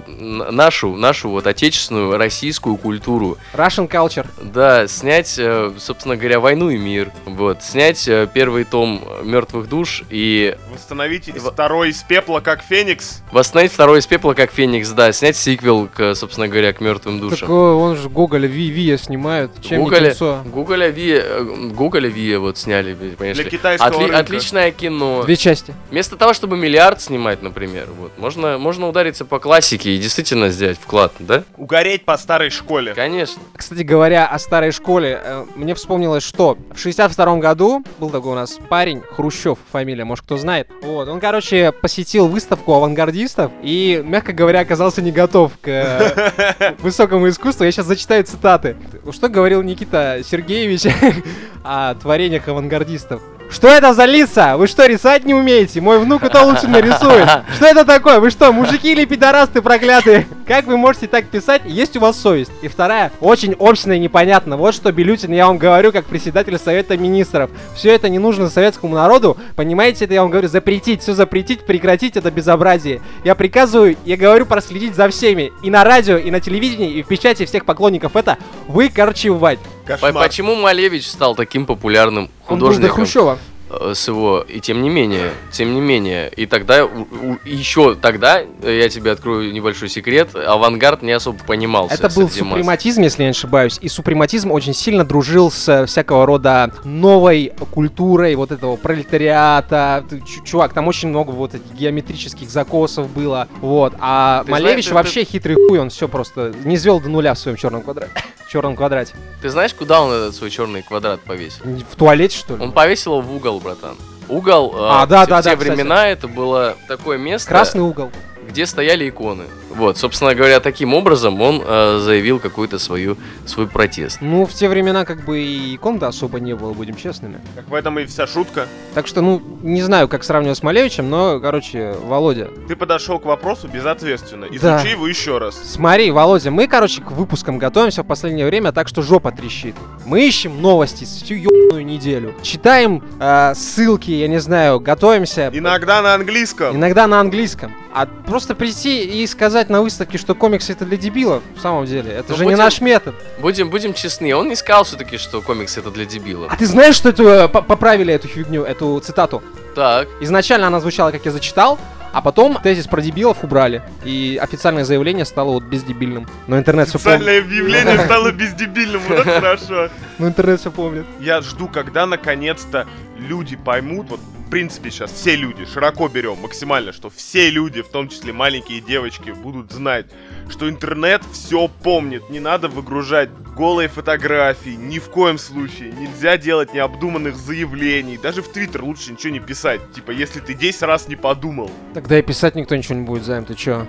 нашу, 0.51 0.97
нашу 0.97 1.31
вот 1.31 1.47
отечественную 1.47 2.17
российскую 2.19 2.77
культуру. 2.77 3.39
Russian 3.55 3.89
Culture. 3.89 4.27
Да, 4.43 4.87
снять, 4.89 5.35
э, 5.39 5.73
собственно 5.79 6.17
говоря, 6.17 6.41
«Войну 6.41 6.71
и 6.71 6.77
мир», 6.77 7.11
вот, 7.27 7.63
снять 7.63 8.07
э, 8.09 8.29
первый 8.33 8.65
том 8.65 9.03
«Мертвых 9.23 9.69
душ» 9.69 10.03
и 10.11 10.57
Восстановить 10.73 11.31
второй 11.39 11.91
из 11.91 12.03
пепла, 12.03 12.41
как 12.41 12.63
Феникс. 12.63 13.23
восстановить 13.33 13.73
второй 13.73 14.01
из 14.01 14.07
пепла 14.07 14.35
как 14.35 14.51
Феникс. 14.53 14.74
Феникс, 14.75 14.91
да, 14.91 15.13
снять 15.13 15.37
сиквел, 15.37 15.87
к, 15.95 16.17
собственно 16.17 16.49
говоря, 16.49 16.73
к 16.73 16.81
мертвым 16.81 17.21
Так 17.21 17.31
душам. 17.31 17.49
э, 17.49 17.53
он 17.53 17.97
же 17.97 18.09
Гоголя 18.09 18.49
Ви 18.49 18.71
Вия 18.71 18.97
снимают. 18.97 19.53
Чем 19.63 19.79
не 19.79 19.85
Гоголя, 19.85 20.09
кинцо? 20.11 20.41
Гоголя 20.47 20.89
Вия, 20.89 21.23
э, 21.25 21.45
Гоголя 21.73 22.09
Вия 22.09 22.41
вот 22.41 22.59
сняли, 22.59 22.95
понимаешь 22.95 23.37
Для 23.37 23.45
ли. 23.45 23.51
китайского 23.51 23.89
Отли- 23.89 24.01
рынка. 24.07 24.19
отличное 24.19 24.71
кино. 24.73 25.23
Две 25.23 25.37
части. 25.37 25.73
Вместо 25.93 26.17
того, 26.17 26.33
чтобы 26.35 26.57
миллиард 26.57 27.01
снимать, 27.01 27.41
например, 27.41 27.87
вот, 27.97 28.11
можно, 28.19 28.59
можно 28.59 28.89
удариться 28.89 29.25
по 29.25 29.39
классике 29.39 29.91
и 29.95 29.99
действительно 29.99 30.49
сделать 30.49 30.79
вклад, 30.81 31.13
да? 31.21 31.45
Угореть 31.57 32.05
по 32.05 32.17
старой 32.17 32.51
школе. 32.51 32.95
Конечно. 32.95 33.41
Кстати 33.55 33.83
говоря, 33.83 34.27
о 34.27 34.39
старой 34.41 34.73
школе, 34.73 35.21
э, 35.23 35.45
мне 35.55 35.77
вспомнилось, 35.77 36.25
что 36.25 36.59
в 36.75 36.81
62 36.81 37.37
году 37.39 37.85
был 38.01 38.11
такой 38.11 38.33
у 38.33 38.35
нас 38.35 38.59
парень, 38.69 39.03
Хрущев 39.09 39.57
фамилия, 39.71 40.05
может 40.05 40.25
кто 40.25 40.37
знает. 40.37 40.67
Вот, 40.83 41.07
он, 41.09 41.21
короче, 41.21 41.71
посетил 41.71 42.27
выставку 42.27 42.75
авангардистов 42.75 43.53
и, 43.63 44.03
мягко 44.05 44.33
говоря, 44.33 44.64
оказался 44.65 45.01
не 45.01 45.13
готов 45.13 45.53
к 45.61 45.69
э, 45.69 46.75
высокому 46.79 47.29
искусству. 47.29 47.65
Я 47.65 47.73
сейчас 47.73 47.87
зачитаю 47.87 48.25
цитаты. 48.25 48.77
Что 49.11 49.29
говорил 49.29 49.63
Никита 49.63 50.21
Сергеевич 50.25 50.83
о 51.65 51.95
творениях 51.95 52.49
авангардистов? 52.49 53.23
Что 53.51 53.69
это 53.69 53.95
за 53.95 54.05
лица? 54.05 54.57
Вы 54.57 54.67
что, 54.67 54.87
рисовать 54.87 55.25
не 55.25 55.35
умеете? 55.35 55.81
Мой 55.81 55.99
внук 55.99 56.25
это 56.25 56.43
лучше 56.43 56.67
нарисует. 56.67 57.29
Что 57.57 57.67
это 57.67 57.85
такое? 57.85 58.21
Вы 58.21 58.31
что, 58.31 58.53
мужики 58.53 58.93
или 58.93 59.05
пидорасты 59.05 59.63
проклятые? 59.63 60.27
Как 60.47 60.67
вы 60.67 60.77
можете 60.77 61.07
так 61.07 61.27
писать? 61.27 61.63
Есть 61.65 61.97
у 61.97 62.01
вас 62.01 62.21
совесть? 62.21 62.51
И 62.63 62.69
вторая, 62.69 63.13
очень 63.21 63.55
общная 63.55 63.97
и 63.97 64.01
непонятно. 64.01 64.57
Вот 64.57 64.75
что, 64.75 64.93
Белютин, 64.93 65.33
я 65.33 65.47
вам 65.47 65.59
говорю, 65.59 65.93
как 65.93 66.07
председатель 66.07 66.59
Совета 66.59 66.97
Министров. 66.97 67.51
Все 67.75 67.95
это 67.95 68.09
не 68.09 68.19
нужно 68.19 68.51
советскому 68.51 68.95
народу. 68.95 69.37
Понимаете, 69.57 70.05
это 70.05 70.15
я 70.15 70.23
вам 70.23 70.31
говорю, 70.31 70.49
запретить. 70.49 71.03
Все 71.03 71.15
запретить, 71.15 71.65
прекратить 71.65 72.17
это 72.17 72.31
безобразие. 72.31 73.01
Я 73.25 73.35
приказываю, 73.35 73.97
я 74.05 74.17
говорю 74.17 74.47
проследить 74.47 74.95
за 74.95 75.09
всеми. 75.09 75.53
И 75.63 75.71
на 75.71 75.85
радио, 75.85 76.17
и 76.17 76.31
на 76.31 76.41
телевидении, 76.41 76.93
и 76.93 77.03
в 77.03 77.07
печати 77.07 77.45
всех 77.47 77.65
поклонников 77.65 78.17
это 78.17 78.39
выкорчевать. 78.69 79.59
Кошмар. 79.87 80.15
Почему 80.15 80.55
Малевич 80.55 81.07
стал 81.09 81.35
таким 81.35 81.67
популярным 81.67 82.31
Он 82.49 82.59
был 82.59 82.69
до 82.69 82.75
художником? 82.75 82.97
Хрущева. 82.97 83.39
Э, 83.81 83.95
с 83.95 84.09
его, 84.09 84.45
и 84.49 84.61
тем 84.61 84.83
не 84.83 84.91
менее, 84.91 85.31
тем 85.53 85.75
не 85.75 85.81
менее, 85.81 86.31
и 86.37 86.47
тогда, 86.47 86.85
у- 86.85 87.03
у- 87.03 87.39
еще 87.45 87.95
тогда, 87.95 88.41
э, 88.63 88.79
я 88.79 88.89
тебе 88.89 89.11
открою 89.13 89.53
небольшой 89.53 89.89
секрет, 89.89 90.35
авангард 90.35 91.03
не 91.03 91.13
особо 91.13 91.39
понимался. 91.45 91.95
Это 91.95 92.09
был 92.15 92.29
среди 92.29 92.43
масс. 92.43 92.51
супрематизм, 92.51 93.03
если 93.03 93.23
я 93.23 93.29
не 93.29 93.31
ошибаюсь. 93.31 93.79
И 93.81 93.89
супрематизм 93.89 94.51
очень 94.53 94.75
сильно 94.75 95.05
дружил 95.05 95.51
с 95.51 95.69
э, 95.69 95.87
всякого 95.87 96.27
рода 96.27 96.73
новой 96.85 97.53
культурой 97.73 98.35
вот 98.35 98.53
этого 98.53 98.77
пролетариата. 98.77 100.05
Ты, 100.09 100.21
чу- 100.21 100.45
Чувак, 100.45 100.73
там 100.73 100.87
очень 100.89 101.09
много 101.09 101.31
вот 101.31 101.55
этих 101.55 101.73
геометрических 101.73 102.49
закосов 102.51 103.09
было. 103.11 103.49
Вот. 103.61 103.95
А 103.99 104.45
Ты 104.45 104.51
Малевич 104.51 104.71
знаешь, 104.71 104.87
ты- 104.87 104.95
вообще 104.95 105.25
хитрый 105.25 105.57
хуй, 105.57 105.79
он 105.79 105.91
все 105.91 106.09
просто 106.09 106.53
не 106.65 106.77
звел 106.77 107.01
до 107.01 107.09
нуля 107.09 107.35
в 107.35 107.39
своем 107.39 107.57
черном 107.57 107.83
квадрате. 107.83 108.13
черном 108.51 108.77
квадрате. 108.77 109.15
Ты 109.43 109.49
знаешь, 109.51 109.75
куда 109.75 110.01
он 110.01 110.13
этот 110.13 110.37
свой 110.37 110.51
черный 110.51 110.83
квадрат 110.83 111.21
повесил? 111.21 111.65
В 111.91 111.97
туалете, 111.97 112.37
что 112.39 112.57
ли? 112.57 112.63
Он 112.63 112.71
повесил 112.73 113.13
его 113.19 113.21
в 113.23 113.35
угол, 113.35 113.59
братан. 113.65 113.97
Угол 114.29 114.73
э, 114.75 114.79
А, 114.81 115.07
да, 115.07 115.25
в, 115.25 115.29
да, 115.29 115.43
те 115.43 115.51
да, 115.51 115.57
кстати. 115.57 115.59
времена 115.59 116.09
это 116.09 116.29
было 116.29 116.77
такое 116.89 117.19
место, 117.19 117.49
Красный 117.49 117.83
угол. 117.83 118.11
где 118.49 118.65
стояли 118.67 119.09
иконы. 119.09 119.45
Вот, 119.77 119.99
собственно 119.99 120.35
говоря, 120.35 120.61
таким 120.61 120.95
образом 120.95 121.41
он 121.41 121.63
э, 121.65 121.99
заявил 122.01 122.39
какую-то 122.39 122.79
свою 122.79 123.17
свой 123.47 123.67
протест. 123.67 124.19
Ну, 124.21 124.47
в 124.47 124.53
те 124.53 124.69
времена 124.69 125.05
как 125.05 125.25
бы 125.25 125.41
и 125.43 125.75
икон-то 125.75 126.07
особо 126.07 126.41
не 126.41 126.55
было, 126.55 126.73
будем 126.73 126.95
честными. 126.97 127.39
Так 127.57 127.69
в 127.69 127.75
этом 127.75 127.99
и 127.99 128.07
вся 128.07 128.27
шутка. 128.27 128.67
Так 128.95 129.07
что, 129.07 129.21
ну, 129.21 129.43
не 129.63 129.83
знаю, 129.83 130.09
как 130.09 130.23
сравнивать 130.25 130.59
с 130.59 130.63
Малевичем, 130.63 131.11
но, 131.11 131.41
короче, 131.41 131.95
Володя, 132.05 132.49
Ты 132.69 132.77
подошел 132.77 133.19
к 133.19 133.25
вопросу 133.25 133.69
безответственно. 133.69 134.45
Изучи 134.47 134.61
Да. 134.63 134.81
его 134.83 135.07
еще 135.09 135.39
раз. 135.39 135.57
Смотри, 135.65 136.11
Володя, 136.11 136.51
мы, 136.51 136.67
короче, 136.69 137.03
к 137.03 137.11
выпускам 137.11 137.59
готовимся 137.59 138.03
в 138.03 138.07
последнее 138.07 138.47
время, 138.47 138.73
так 138.73 138.89
что 138.89 139.03
жопа 139.03 139.33
трещит. 139.33 139.75
Мы 140.07 140.27
ищем 140.27 140.61
новости 140.63 141.05
всю 141.05 141.35
ебаную 141.35 141.85
неделю. 141.85 142.35
Читаем 142.43 143.03
э, 143.21 143.55
ссылки, 143.55 144.11
я 144.13 144.29
не 144.29 144.39
знаю, 144.39 144.79
готовимся. 144.81 145.51
Иногда 145.53 146.01
на 146.03 146.15
английском. 146.15 146.77
Иногда 146.77 147.07
на 147.07 147.21
английском. 147.21 147.73
А 147.93 148.07
просто 148.07 148.55
прийти 148.55 149.23
и 149.23 149.27
сказать 149.27 149.64
на 149.71 149.83
выставке, 149.83 150.19
что 150.19 150.35
комиксы 150.35 150.73
это 150.73 150.85
для 150.85 150.97
дебилов, 150.97 151.43
в 151.57 151.61
самом 151.61 151.87
деле, 151.87 152.13
это 152.13 152.31
Ну, 152.33 152.37
же 152.37 152.45
не 152.45 152.53
будем- 152.53 152.59
наш 152.65 152.81
метод. 152.81 153.15
Будем, 153.39 153.71
будем 153.71 153.95
честны, 153.95 154.35
он 154.35 154.49
не 154.49 154.57
сказал 154.57 154.85
все-таки, 154.85 155.19
что 155.19 155.41
комикс 155.43 155.77
это 155.79 155.91
для 155.91 156.05
дебилов. 156.05 156.53
А 156.53 156.57
ты 156.57 156.67
знаешь, 156.67 156.95
что 156.97 157.09
эту, 157.11 157.27
э, 157.29 157.49
по- 157.49 157.63
поправили 157.63 158.13
эту 158.15 158.29
фигню, 158.29 158.63
эту 158.65 158.99
цитату? 159.01 159.43
Так, 159.75 160.09
Изначально 160.21 160.69
она 160.69 160.81
звучала, 160.81 161.11
как 161.11 161.25
я 161.25 161.33
зачитал, 161.33 161.79
а 162.13 162.21
потом 162.23 162.61
тезис 162.63 162.87
про 162.87 163.01
дебилов 163.03 163.43
убрали. 163.43 163.83
И 164.05 164.39
официальное 164.41 164.85
заявление 164.85 165.25
стало 165.25 165.51
вот 165.51 165.65
бездебильным. 165.65 166.29
Но 166.47 166.57
интернет 166.57 166.89
все 166.89 166.99
помнит. 167.01 167.17
Официальное 167.23 167.45
объявление 167.45 167.99
стало 168.05 168.31
бездебильным, 168.31 169.01
вот 169.09 169.19
это 169.19 169.31
хорошо. 169.41 169.89
Но 170.19 170.29
интернет 170.29 170.61
все 170.61 170.71
помнит. 170.71 171.05
Я 171.19 171.41
жду, 171.41 171.67
когда 171.67 172.07
наконец-то 172.07 172.87
люди 173.19 173.57
поймут, 173.57 174.07
вот 174.11 174.21
в 174.47 174.51
принципе 174.51 174.91
сейчас 174.91 175.13
все 175.13 175.37
люди, 175.37 175.65
широко 175.65 176.09
берем, 176.09 176.39
максимально, 176.39 176.93
что 176.93 177.11
все 177.11 177.51
люди, 177.51 177.83
в 177.83 177.89
том 177.89 178.09
числе 178.09 178.33
маленькие 178.33 178.81
девочки, 178.81 179.31
будут 179.31 179.73
знать, 179.73 180.07
что 180.49 180.69
интернет 180.69 181.23
все 181.33 181.69
помнит. 181.69 182.29
Не 182.31 182.41
надо 182.41 182.69
выгружать 182.69 183.31
голые 183.57 183.89
фотографии, 183.89 184.71
ни 184.71 184.99
в 184.99 185.09
коем 185.09 185.39
случае. 185.39 185.93
Нельзя 185.93 186.37
делать 186.37 186.75
необдуманных 186.75 187.37
заявлений. 187.37 188.19
Даже 188.19 188.43
в 188.43 188.49
Твиттер 188.49 188.85
лучше 188.85 189.13
ничего 189.13 189.33
не 189.33 189.41
писать. 189.41 189.81
Типа, 189.93 190.11
если 190.11 190.41
ты 190.41 190.55
10 190.55 190.83
раз 190.83 191.09
не 191.09 191.17
подумал. 191.17 191.71
Тогда 191.95 192.19
и 192.19 192.23
писать 192.23 192.55
никто 192.55 192.77
ничего 192.77 192.97
не 192.97 193.05
будет, 193.05 193.25
Займ, 193.25 193.45
ты 193.45 193.55
чё? 193.55 193.87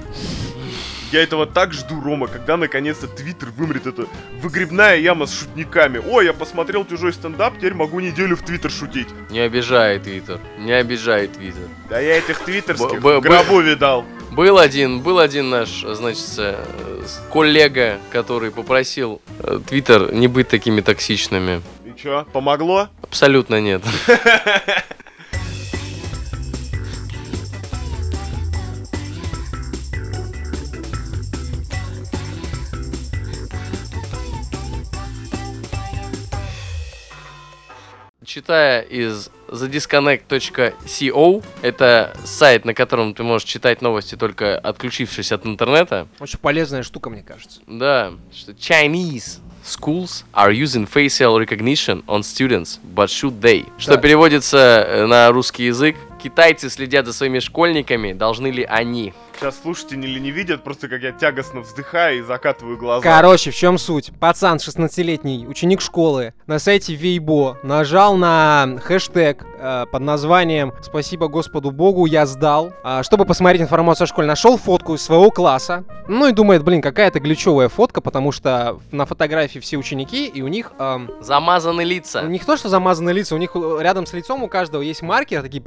Я 1.15 1.23
этого 1.23 1.45
так 1.45 1.71
жду, 1.71 2.01
Рома, 2.01 2.27
когда 2.27 2.57
наконец-то 2.57 3.07
Твиттер 3.07 3.47
вымрет 3.51 3.87
это 3.87 4.05
выгребная 4.41 4.97
яма 4.97 5.27
с 5.27 5.39
шутниками. 5.39 6.01
О, 6.05 6.19
я 6.19 6.33
посмотрел 6.33 6.85
чужой 6.85 7.13
стендап, 7.13 7.55
теперь 7.55 7.73
могу 7.73 8.01
неделю 8.01 8.35
в 8.35 8.41
Твиттер 8.41 8.69
шутить. 8.69 9.07
не 9.29 9.39
обижай 9.39 9.97
Твиттер, 9.97 10.41
не 10.57 10.73
обижай 10.73 11.27
Твиттер. 11.27 11.69
Да 11.89 12.01
я 12.01 12.17
этих 12.17 12.39
твиттерских 12.39 13.01
Б- 13.01 13.21
гробу 13.21 13.61
видал. 13.61 14.03
Был 14.31 14.57
один, 14.57 14.99
был 14.99 15.19
один 15.19 15.49
наш, 15.49 15.85
значит, 15.87 16.27
э, 16.37 16.61
коллега, 17.31 17.97
который 18.11 18.51
попросил 18.51 19.21
э, 19.39 19.61
Твиттер 19.65 20.13
не 20.13 20.27
быть 20.27 20.49
такими 20.49 20.81
токсичными. 20.81 21.61
И 21.85 21.97
чё, 21.97 22.25
помогло? 22.33 22.89
Абсолютно 23.01 23.61
нет. 23.61 23.81
Читая 38.39 38.81
из 38.81 39.29
thedisconnect.co, 39.47 41.43
это 41.61 42.13
сайт, 42.25 42.65
на 42.65 42.73
котором 42.73 43.13
ты 43.13 43.23
можешь 43.23 43.47
читать 43.47 43.81
новости 43.81 44.15
только 44.15 44.59
отключившись 44.59 45.31
от 45.31 45.45
интернета, 45.45 46.09
Очень 46.19 46.39
полезная 46.39 46.83
штука, 46.83 47.09
мне 47.09 47.23
кажется. 47.23 47.61
да, 47.65 48.11
что 48.33 48.51
Chinese 48.51 49.39
schools 49.63 50.25
are 50.33 50.51
using 50.51 50.85
facial 50.85 51.37
recognition 51.39 52.03
on 52.07 52.23
students, 52.23 52.77
but 52.93 53.05
should 53.07 53.39
they? 53.39 53.65
Что 53.77 53.95
Да. 53.95 54.01
переводится 54.01 54.57
э, 54.85 55.05
на 55.05 55.31
русский 55.31 55.63
язык. 55.67 55.95
Китайцы 56.25 56.71
следят 56.71 57.05
за 57.05 57.13
своими 57.13 57.37
школьниками, 57.37 58.11
должны 58.11 58.47
ли 58.47 58.63
они? 58.63 59.13
Сейчас 59.37 59.61
слушатели 59.61 60.17
не 60.17 60.31
видят, 60.31 60.63
просто 60.63 60.87
как 60.87 61.01
я 61.01 61.11
тягостно 61.11 61.59
вздыхаю 61.59 62.19
и 62.19 62.21
закатываю 62.21 62.77
глаза. 62.77 63.03
Короче, 63.03 63.51
в 63.51 63.55
чем 63.55 63.77
суть? 63.77 64.11
Пацан, 64.19 64.57
16-летний, 64.57 65.45
ученик 65.45 65.81
школы, 65.81 66.33
на 66.47 66.57
сайте 66.57 66.95
Вейбо 66.95 67.59
нажал 67.61 68.15
на 68.15 68.79
хэштег 68.81 69.45
э, 69.59 69.85
под 69.91 70.01
названием 70.01 70.73
«Спасибо 70.81 71.27
Господу 71.27 71.69
Богу, 71.69 72.05
я 72.05 72.25
сдал», 72.25 72.71
а, 72.83 73.03
чтобы 73.03 73.25
посмотреть 73.25 73.61
информацию 73.61 74.05
о 74.05 74.07
школе. 74.07 74.25
Нашел 74.25 74.57
фотку 74.57 74.95
из 74.95 75.01
своего 75.03 75.29
класса, 75.29 75.83
ну 76.07 76.27
и 76.27 76.31
думает, 76.31 76.63
блин, 76.63 76.81
какая-то 76.81 77.19
глючевая 77.19 77.67
фотка, 77.67 77.99
потому 77.99 78.31
что 78.31 78.79
на 78.91 79.05
фотографии 79.05 79.59
все 79.59 79.77
ученики, 79.77 80.27
и 80.27 80.41
у 80.41 80.47
них... 80.47 80.71
эм, 80.79 81.11
Замазаны 81.19 81.81
лица. 81.81 82.21
У 82.21 82.27
них 82.29 82.45
то, 82.45 82.55
что 82.55 82.69
замазаны 82.69 83.09
лица, 83.09 83.35
у 83.35 83.37
них 83.37 83.51
э, 83.53 83.77
рядом 83.81 84.05
с 84.05 84.13
лицом 84.13 84.43
у 84.43 84.47
каждого 84.47 84.81
есть 84.81 85.01
маркер, 85.01 85.41
такие 85.41 85.61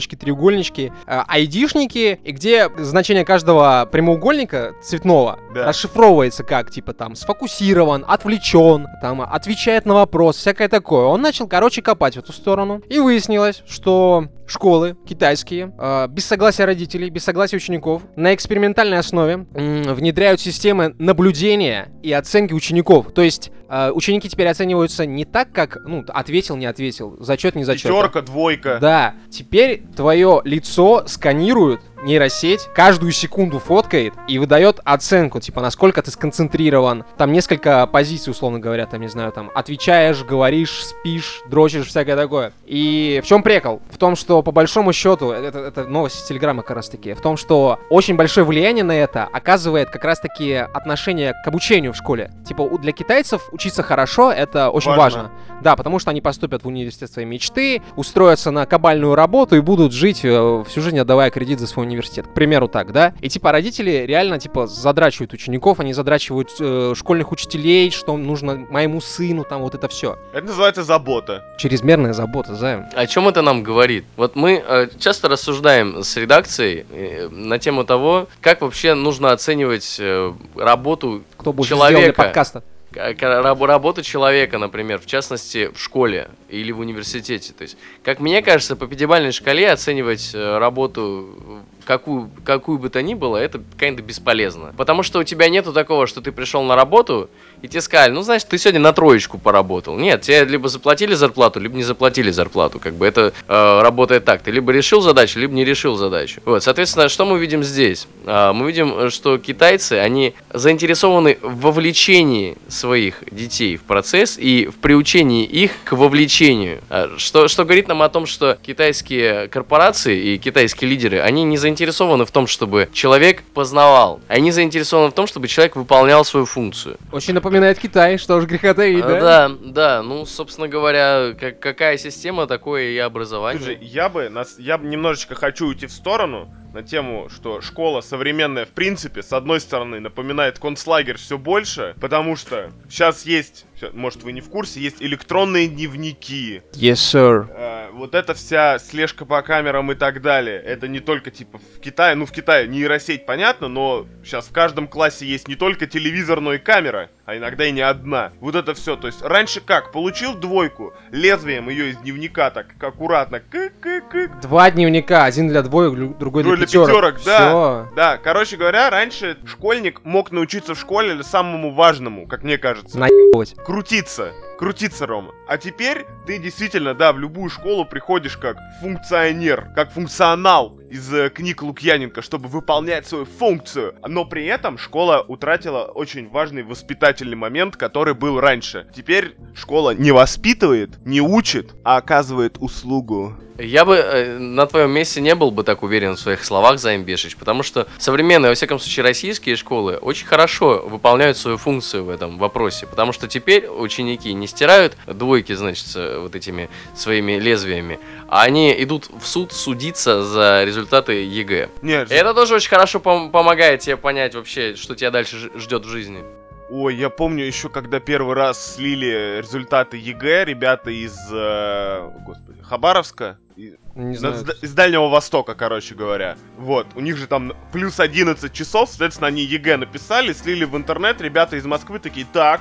прямоугольнички, 0.00 0.16
треугольнички, 0.16 0.92
э, 1.06 1.22
айдишники, 1.28 2.20
и 2.22 2.32
где 2.32 2.68
значение 2.78 3.24
каждого 3.24 3.88
прямоугольника 3.90 4.72
цветного 4.82 5.38
Да. 5.54 5.66
расшифровывается 5.66 6.44
как, 6.44 6.70
типа, 6.70 6.92
там, 6.92 7.14
сфокусирован, 7.14 8.04
отвлечен, 8.06 8.86
там, 9.02 9.20
отвечает 9.20 9.86
на 9.86 9.94
вопрос, 9.94 10.36
всякое 10.36 10.68
такое. 10.68 11.04
Он 11.04 11.20
начал, 11.20 11.46
короче, 11.46 11.82
копать 11.82 12.14
в 12.14 12.18
эту 12.18 12.32
сторону. 12.32 12.82
И 12.88 12.98
выяснилось, 12.98 13.62
что 13.68 14.26
школы 14.50 14.96
китайские, 15.06 15.72
э, 15.78 16.08
без 16.08 16.26
согласия 16.26 16.64
родителей, 16.64 17.10
без 17.10 17.24
согласия 17.24 17.56
учеников, 17.56 18.02
на 18.16 18.34
экспериментальной 18.34 18.98
основе 18.98 19.46
внедряют 19.54 20.40
системы 20.40 20.94
наблюдения 20.98 21.92
и 22.02 22.12
оценки 22.12 22.52
учеников. 22.52 23.12
То 23.12 23.22
есть 23.22 23.50
э, 23.68 23.90
ученики 23.92 24.28
теперь 24.28 24.48
оцениваются 24.48 25.06
не 25.06 25.24
так, 25.24 25.52
как, 25.52 25.78
ну, 25.86 26.04
ответил, 26.08 26.56
не 26.56 26.66
ответил, 26.66 27.16
зачет, 27.20 27.54
не 27.54 27.64
зачет. 27.64 27.90
Пятерка, 27.90 28.22
двойка. 28.22 28.78
Да, 28.80 29.14
теперь 29.30 29.82
твое 29.96 30.40
лицо 30.44 31.04
сканируют 31.06 31.80
нейросеть 32.02 32.68
каждую 32.74 33.12
секунду 33.12 33.58
фоткает 33.58 34.14
и 34.28 34.38
выдает 34.38 34.80
оценку, 34.84 35.40
типа, 35.40 35.60
насколько 35.60 36.02
ты 36.02 36.10
сконцентрирован. 36.10 37.04
Там 37.16 37.32
несколько 37.32 37.86
позиций, 37.86 38.30
условно 38.30 38.58
говоря, 38.58 38.86
там, 38.86 39.00
не 39.00 39.08
знаю, 39.08 39.32
там, 39.32 39.50
отвечаешь, 39.54 40.22
говоришь, 40.24 40.84
спишь, 40.84 41.42
дрочишь, 41.48 41.86
всякое 41.86 42.16
такое. 42.16 42.52
И 42.66 43.20
в 43.22 43.26
чем 43.26 43.42
прикол? 43.42 43.80
В 43.90 43.98
том, 43.98 44.16
что 44.16 44.42
по 44.42 44.52
большому 44.52 44.92
счету, 44.92 45.30
это, 45.30 45.58
это 45.58 45.84
новость 45.84 46.22
из 46.22 46.22
Телеграма 46.24 46.62
как 46.62 46.76
раз 46.76 46.88
таки, 46.88 47.14
в 47.14 47.20
том, 47.20 47.36
что 47.36 47.78
очень 47.90 48.16
большое 48.16 48.46
влияние 48.46 48.84
на 48.84 48.92
это 48.92 49.24
оказывает 49.24 49.90
как 49.90 50.04
раз 50.04 50.20
таки 50.20 50.54
отношение 50.54 51.34
к 51.44 51.46
обучению 51.46 51.92
в 51.92 51.96
школе. 51.96 52.30
Типа, 52.46 52.68
для 52.78 52.92
китайцев 52.92 53.48
учиться 53.52 53.82
хорошо, 53.82 54.32
это 54.32 54.70
очень 54.70 54.90
Важно. 54.90 55.02
важно. 55.02 55.30
Да, 55.62 55.76
потому 55.76 55.98
что 55.98 56.10
они 56.10 56.20
поступят 56.20 56.64
в 56.64 56.68
университет 56.68 57.10
своей 57.10 57.28
мечты, 57.28 57.82
устроятся 57.96 58.50
на 58.50 58.66
кабальную 58.66 59.14
работу 59.14 59.56
и 59.56 59.60
будут 59.60 59.92
жить 59.92 60.20
э, 60.24 60.64
всю 60.66 60.80
жизнь, 60.80 60.98
отдавая 60.98 61.30
кредит 61.30 61.60
за 61.60 61.66
свой 61.66 61.86
университет. 61.90 62.26
К 62.26 62.34
примеру, 62.34 62.68
так, 62.68 62.92
да? 62.92 63.12
И 63.20 63.28
типа 63.28 63.52
родители 63.52 64.04
реально 64.06 64.38
типа 64.38 64.66
задрачивают 64.66 65.32
учеников, 65.32 65.80
они 65.80 65.92
задрачивают 65.92 66.50
э, 66.60 66.94
школьных 66.96 67.32
учителей, 67.32 67.90
что 67.90 68.16
нужно 68.16 68.56
моему 68.70 69.00
сыну, 69.00 69.44
там 69.44 69.62
вот 69.62 69.74
это 69.74 69.88
все. 69.88 70.18
Это 70.32 70.46
называется 70.46 70.82
забота. 70.84 71.44
Чрезмерная 71.58 72.12
забота, 72.12 72.54
займ. 72.54 72.86
О 72.94 73.06
чем 73.06 73.28
это 73.28 73.42
нам 73.42 73.62
говорит? 73.62 74.04
Вот 74.16 74.36
мы 74.36 74.62
э, 74.66 74.88
часто 74.98 75.28
рассуждаем 75.28 76.02
с 76.02 76.16
редакцией 76.16 76.86
э, 76.90 77.28
на 77.28 77.58
тему 77.58 77.84
того, 77.84 78.28
как 78.40 78.60
вообще 78.62 78.94
нужно 78.94 79.32
оценивать 79.32 79.96
э, 79.98 80.32
работу 80.56 81.22
Кто 81.36 81.52
будет 81.52 81.66
сделал 81.66 81.82
для 81.88 81.96
Человека. 81.96 82.22
подкаста? 82.22 82.62
К- 82.92 83.14
к- 83.14 83.22
раб- 83.42 83.62
работу 83.62 84.02
человека, 84.02 84.58
например, 84.58 84.98
в 84.98 85.06
частности, 85.06 85.70
в 85.72 85.78
школе 85.78 86.28
или 86.48 86.72
в 86.72 86.80
университете. 86.80 87.52
То 87.52 87.62
есть, 87.62 87.76
как 88.02 88.18
мне 88.18 88.42
кажется, 88.42 88.74
по 88.74 88.88
пятибалльной 88.88 89.30
шкале 89.30 89.70
оценивать 89.70 90.32
э, 90.34 90.58
работу 90.58 91.60
какую, 91.84 92.30
какую 92.44 92.78
бы 92.78 92.88
то 92.88 93.02
ни 93.02 93.14
было, 93.14 93.36
это 93.36 93.60
kind 93.78 94.00
бесполезно. 94.00 94.74
Потому 94.76 95.02
что 95.02 95.18
у 95.18 95.24
тебя 95.24 95.48
нету 95.48 95.72
такого, 95.72 96.06
что 96.06 96.20
ты 96.20 96.32
пришел 96.32 96.62
на 96.62 96.76
работу, 96.76 97.30
и 97.62 97.68
тебе 97.68 97.80
сказали, 97.80 98.12
ну, 98.12 98.22
знаешь, 98.22 98.44
ты 98.44 98.56
сегодня 98.58 98.80
на 98.80 98.92
троечку 98.92 99.38
поработал. 99.38 99.96
Нет, 99.96 100.22
тебе 100.22 100.44
либо 100.44 100.68
заплатили 100.68 101.14
зарплату, 101.14 101.60
либо 101.60 101.76
не 101.76 101.82
заплатили 101.82 102.30
зарплату. 102.30 102.78
Как 102.78 102.94
бы 102.94 103.06
это 103.06 103.32
э, 103.48 103.80
работает 103.82 104.24
так. 104.24 104.42
Ты 104.42 104.50
либо 104.50 104.72
решил 104.72 105.00
задачу, 105.00 105.38
либо 105.38 105.52
не 105.52 105.64
решил 105.64 105.96
задачу. 105.96 106.40
Вот, 106.44 106.62
соответственно, 106.62 107.08
что 107.08 107.26
мы 107.26 107.38
видим 107.38 107.62
здесь? 107.62 108.06
А, 108.26 108.52
мы 108.52 108.66
видим, 108.68 108.94
э, 108.98 109.10
что 109.10 109.38
китайцы, 109.38 109.94
они 109.94 110.34
заинтересованы 110.52 111.38
в 111.42 111.60
вовлечении 111.60 112.56
своих 112.68 113.22
детей 113.30 113.76
в 113.76 113.82
процесс 113.82 114.38
и 114.38 114.66
в 114.66 114.76
приучении 114.76 115.44
их 115.44 115.72
к 115.84 115.92
вовлечению. 115.92 116.80
А, 116.88 117.14
Что, 117.18 117.48
что 117.48 117.64
говорит 117.64 117.88
нам 117.88 118.02
о 118.02 118.08
том, 118.08 118.26
что 118.26 118.58
китайские 118.62 119.48
корпорации 119.48 120.34
и 120.34 120.38
китайские 120.38 120.90
лидеры, 120.90 121.20
они 121.20 121.44
не 121.44 121.58
заинтересованы 121.58 121.69
в 121.70 122.30
том, 122.30 122.46
чтобы 122.46 122.88
человек 122.92 123.42
познавал. 123.54 124.20
Они 124.28 124.50
заинтересованы 124.52 125.10
в 125.10 125.14
том, 125.14 125.26
чтобы 125.26 125.48
человек 125.48 125.76
выполнял 125.76 126.24
свою 126.24 126.46
функцию. 126.46 126.96
Очень 127.12 127.34
напоминает 127.34 127.78
Китай, 127.78 128.18
что 128.18 128.36
уж 128.36 128.44
греха 128.44 128.74
таить, 128.74 129.04
А, 129.04 129.08
да? 129.08 129.20
Да, 129.20 129.56
да, 129.64 130.02
ну, 130.02 130.26
собственно 130.26 130.68
говоря, 130.68 131.34
как, 131.38 131.58
какая 131.60 131.98
система, 131.98 132.46
такое 132.46 132.90
и 132.90 132.98
образование. 132.98 133.62
Слушай, 133.62 133.78
я 133.82 134.08
бы, 134.08 134.28
нас, 134.28 134.56
я 134.58 134.78
бы 134.78 134.86
немножечко 134.86 135.34
хочу 135.34 135.66
уйти 135.66 135.86
в 135.86 135.92
сторону 135.92 136.52
на 136.72 136.82
тему, 136.84 137.28
что 137.34 137.60
школа 137.60 138.00
современная, 138.00 138.64
в 138.64 138.68
принципе, 138.68 139.22
с 139.24 139.32
одной 139.32 139.60
стороны, 139.60 139.98
напоминает 139.98 140.60
концлагерь 140.60 141.16
все 141.16 141.36
больше, 141.36 141.96
потому 142.00 142.36
что 142.36 142.70
сейчас 142.88 143.26
есть, 143.26 143.64
может 143.92 144.22
вы 144.22 144.30
не 144.32 144.40
в 144.40 144.48
курсе, 144.48 144.78
есть 144.80 145.02
электронные 145.02 145.66
дневники, 145.66 146.62
Yes, 146.74 146.92
sir. 146.94 147.48
э, 147.52 147.69
вот 147.92 148.14
эта 148.14 148.34
вся 148.34 148.78
слежка 148.78 149.24
по 149.24 149.42
камерам 149.42 149.92
и 149.92 149.94
так 149.94 150.22
далее, 150.22 150.60
это 150.60 150.88
не 150.88 151.00
только 151.00 151.30
типа 151.30 151.58
в 151.58 151.80
Китае, 151.80 152.14
ну 152.14 152.26
в 152.26 152.32
Китае 152.32 152.66
нейросеть 152.68 153.26
понятно, 153.26 153.68
но 153.68 154.06
сейчас 154.24 154.46
в 154.46 154.52
каждом 154.52 154.88
классе 154.88 155.26
есть 155.26 155.48
не 155.48 155.54
только 155.56 155.86
телевизор, 155.86 156.40
но 156.40 156.54
и 156.54 156.58
камера, 156.58 157.10
а 157.24 157.36
иногда 157.36 157.66
и 157.66 157.72
не 157.72 157.80
одна. 157.80 158.32
Вот 158.40 158.54
это 158.54 158.74
все, 158.74 158.96
то 158.96 159.06
есть 159.06 159.22
раньше 159.22 159.60
как, 159.60 159.92
получил 159.92 160.34
двойку, 160.34 160.92
лезвием 161.10 161.68
ее 161.68 161.90
из 161.90 161.98
дневника 161.98 162.50
так 162.50 162.66
аккуратно, 162.80 163.40
кык-кык-кык, 163.40 164.40
Два 164.40 164.70
дневника, 164.70 165.24
один 165.24 165.48
для 165.48 165.62
двоек, 165.62 166.18
другой 166.18 166.42
для 166.42 166.56
для 166.56 166.66
пятерок. 166.66 166.88
пятерок, 166.88 167.20
да. 167.24 167.38
Всё. 167.38 167.88
Да, 167.94 168.18
короче 168.18 168.56
говоря, 168.56 168.90
раньше 168.90 169.36
школьник 169.46 170.04
мог 170.04 170.30
научиться 170.30 170.74
в 170.74 170.78
школе 170.78 171.22
самому 171.22 171.72
важному, 171.72 172.26
как 172.26 172.42
мне 172.42 172.58
кажется. 172.58 172.98
Наебывать. 172.98 173.54
Крутиться. 173.64 174.32
Крутиться, 174.60 175.06
Рома. 175.06 175.32
А 175.48 175.56
теперь 175.56 176.04
ты 176.26 176.38
действительно, 176.38 176.92
да, 176.92 177.14
в 177.14 177.18
любую 177.18 177.48
школу 177.48 177.86
приходишь 177.86 178.36
как 178.36 178.58
функционер, 178.82 179.70
как 179.74 179.90
функционал 179.90 180.78
из 180.90 181.12
э, 181.14 181.30
книг 181.30 181.62
Лукьяненко, 181.62 182.20
чтобы 182.20 182.48
выполнять 182.48 183.06
свою 183.06 183.24
функцию. 183.24 183.94
Но 184.06 184.24
при 184.24 184.44
этом 184.46 184.76
школа 184.76 185.24
утратила 185.26 185.84
очень 185.84 186.28
важный 186.28 186.62
воспитательный 186.62 187.36
момент, 187.36 187.76
который 187.76 188.14
был 188.14 188.40
раньше. 188.40 188.86
Теперь 188.94 189.36
школа 189.54 189.94
не 189.94 190.10
воспитывает, 190.10 190.98
не 191.06 191.20
учит, 191.20 191.74
а 191.84 191.96
оказывает 191.96 192.56
услугу. 192.58 193.36
Я 193.62 193.84
бы 193.84 193.96
э, 193.96 194.38
на 194.38 194.66
твоем 194.66 194.90
месте 194.90 195.20
не 195.20 195.34
был 195.34 195.50
бы 195.50 195.64
так 195.64 195.82
уверен 195.82 196.16
в 196.16 196.20
своих 196.20 196.44
словах, 196.44 196.78
Займ 196.78 197.04
Бешич, 197.04 197.36
потому 197.36 197.62
что 197.62 197.86
современные, 197.98 198.48
во 198.48 198.54
всяком 198.54 198.78
случае, 198.78 199.04
российские 199.04 199.56
школы 199.56 199.96
очень 199.96 200.26
хорошо 200.26 200.82
выполняют 200.86 201.36
свою 201.36 201.58
функцию 201.58 202.04
в 202.04 202.08
этом 202.08 202.38
вопросе, 202.38 202.86
потому 202.86 203.12
что 203.12 203.28
теперь 203.28 203.68
ученики 203.68 204.32
не 204.32 204.46
стирают 204.46 204.96
двойки, 205.06 205.52
значит, 205.52 205.86
с 205.86 206.18
вот 206.20 206.34
этими 206.34 206.70
своими 206.94 207.32
лезвиями, 207.32 208.00
а 208.28 208.44
они 208.44 208.74
идут 208.82 209.10
в 209.10 209.26
суд 209.26 209.52
судиться 209.52 210.22
за 210.22 210.64
результаты 210.64 210.79
ЕГЭ. 210.82 211.68
Нет, 211.82 212.10
И 212.10 212.14
это 212.14 212.34
тоже 212.34 212.54
очень 212.54 212.68
хорошо 212.70 212.98
пом- 212.98 213.30
помогает 213.30 213.80
тебе 213.80 213.96
понять 213.96 214.34
вообще, 214.34 214.74
что 214.76 214.94
тебя 214.94 215.10
дальше 215.10 215.36
ж- 215.36 215.50
ждет 215.56 215.84
в 215.84 215.88
жизни. 215.88 216.22
Ой, 216.70 216.94
я 216.94 217.10
помню 217.10 217.44
еще, 217.44 217.68
когда 217.68 217.98
первый 217.98 218.34
раз 218.36 218.74
слили 218.76 219.38
результаты 219.40 219.96
ЕГЭ, 219.96 220.44
ребята 220.44 220.90
из, 220.90 221.16
э, 221.32 222.08
господи, 222.24 222.62
Хабаровска, 222.62 223.38
и- 223.56 223.74
Не 223.96 224.12
на- 224.18 224.34
знаю. 224.34 224.46
из 224.62 224.72
Дальнего 224.72 225.08
Востока, 225.08 225.54
короче 225.54 225.96
говоря. 225.96 226.36
Вот, 226.56 226.86
у 226.94 227.00
них 227.00 227.16
же 227.16 227.26
там 227.26 227.54
плюс 227.72 227.98
11 227.98 228.52
часов, 228.52 228.88
соответственно, 228.88 229.26
они 229.26 229.42
ЕГЭ 229.42 229.78
написали, 229.78 230.32
слили 230.32 230.64
в 230.64 230.76
интернет, 230.76 231.20
ребята 231.20 231.56
из 231.56 231.64
Москвы 231.66 231.98
такие, 231.98 232.24
так, 232.32 232.60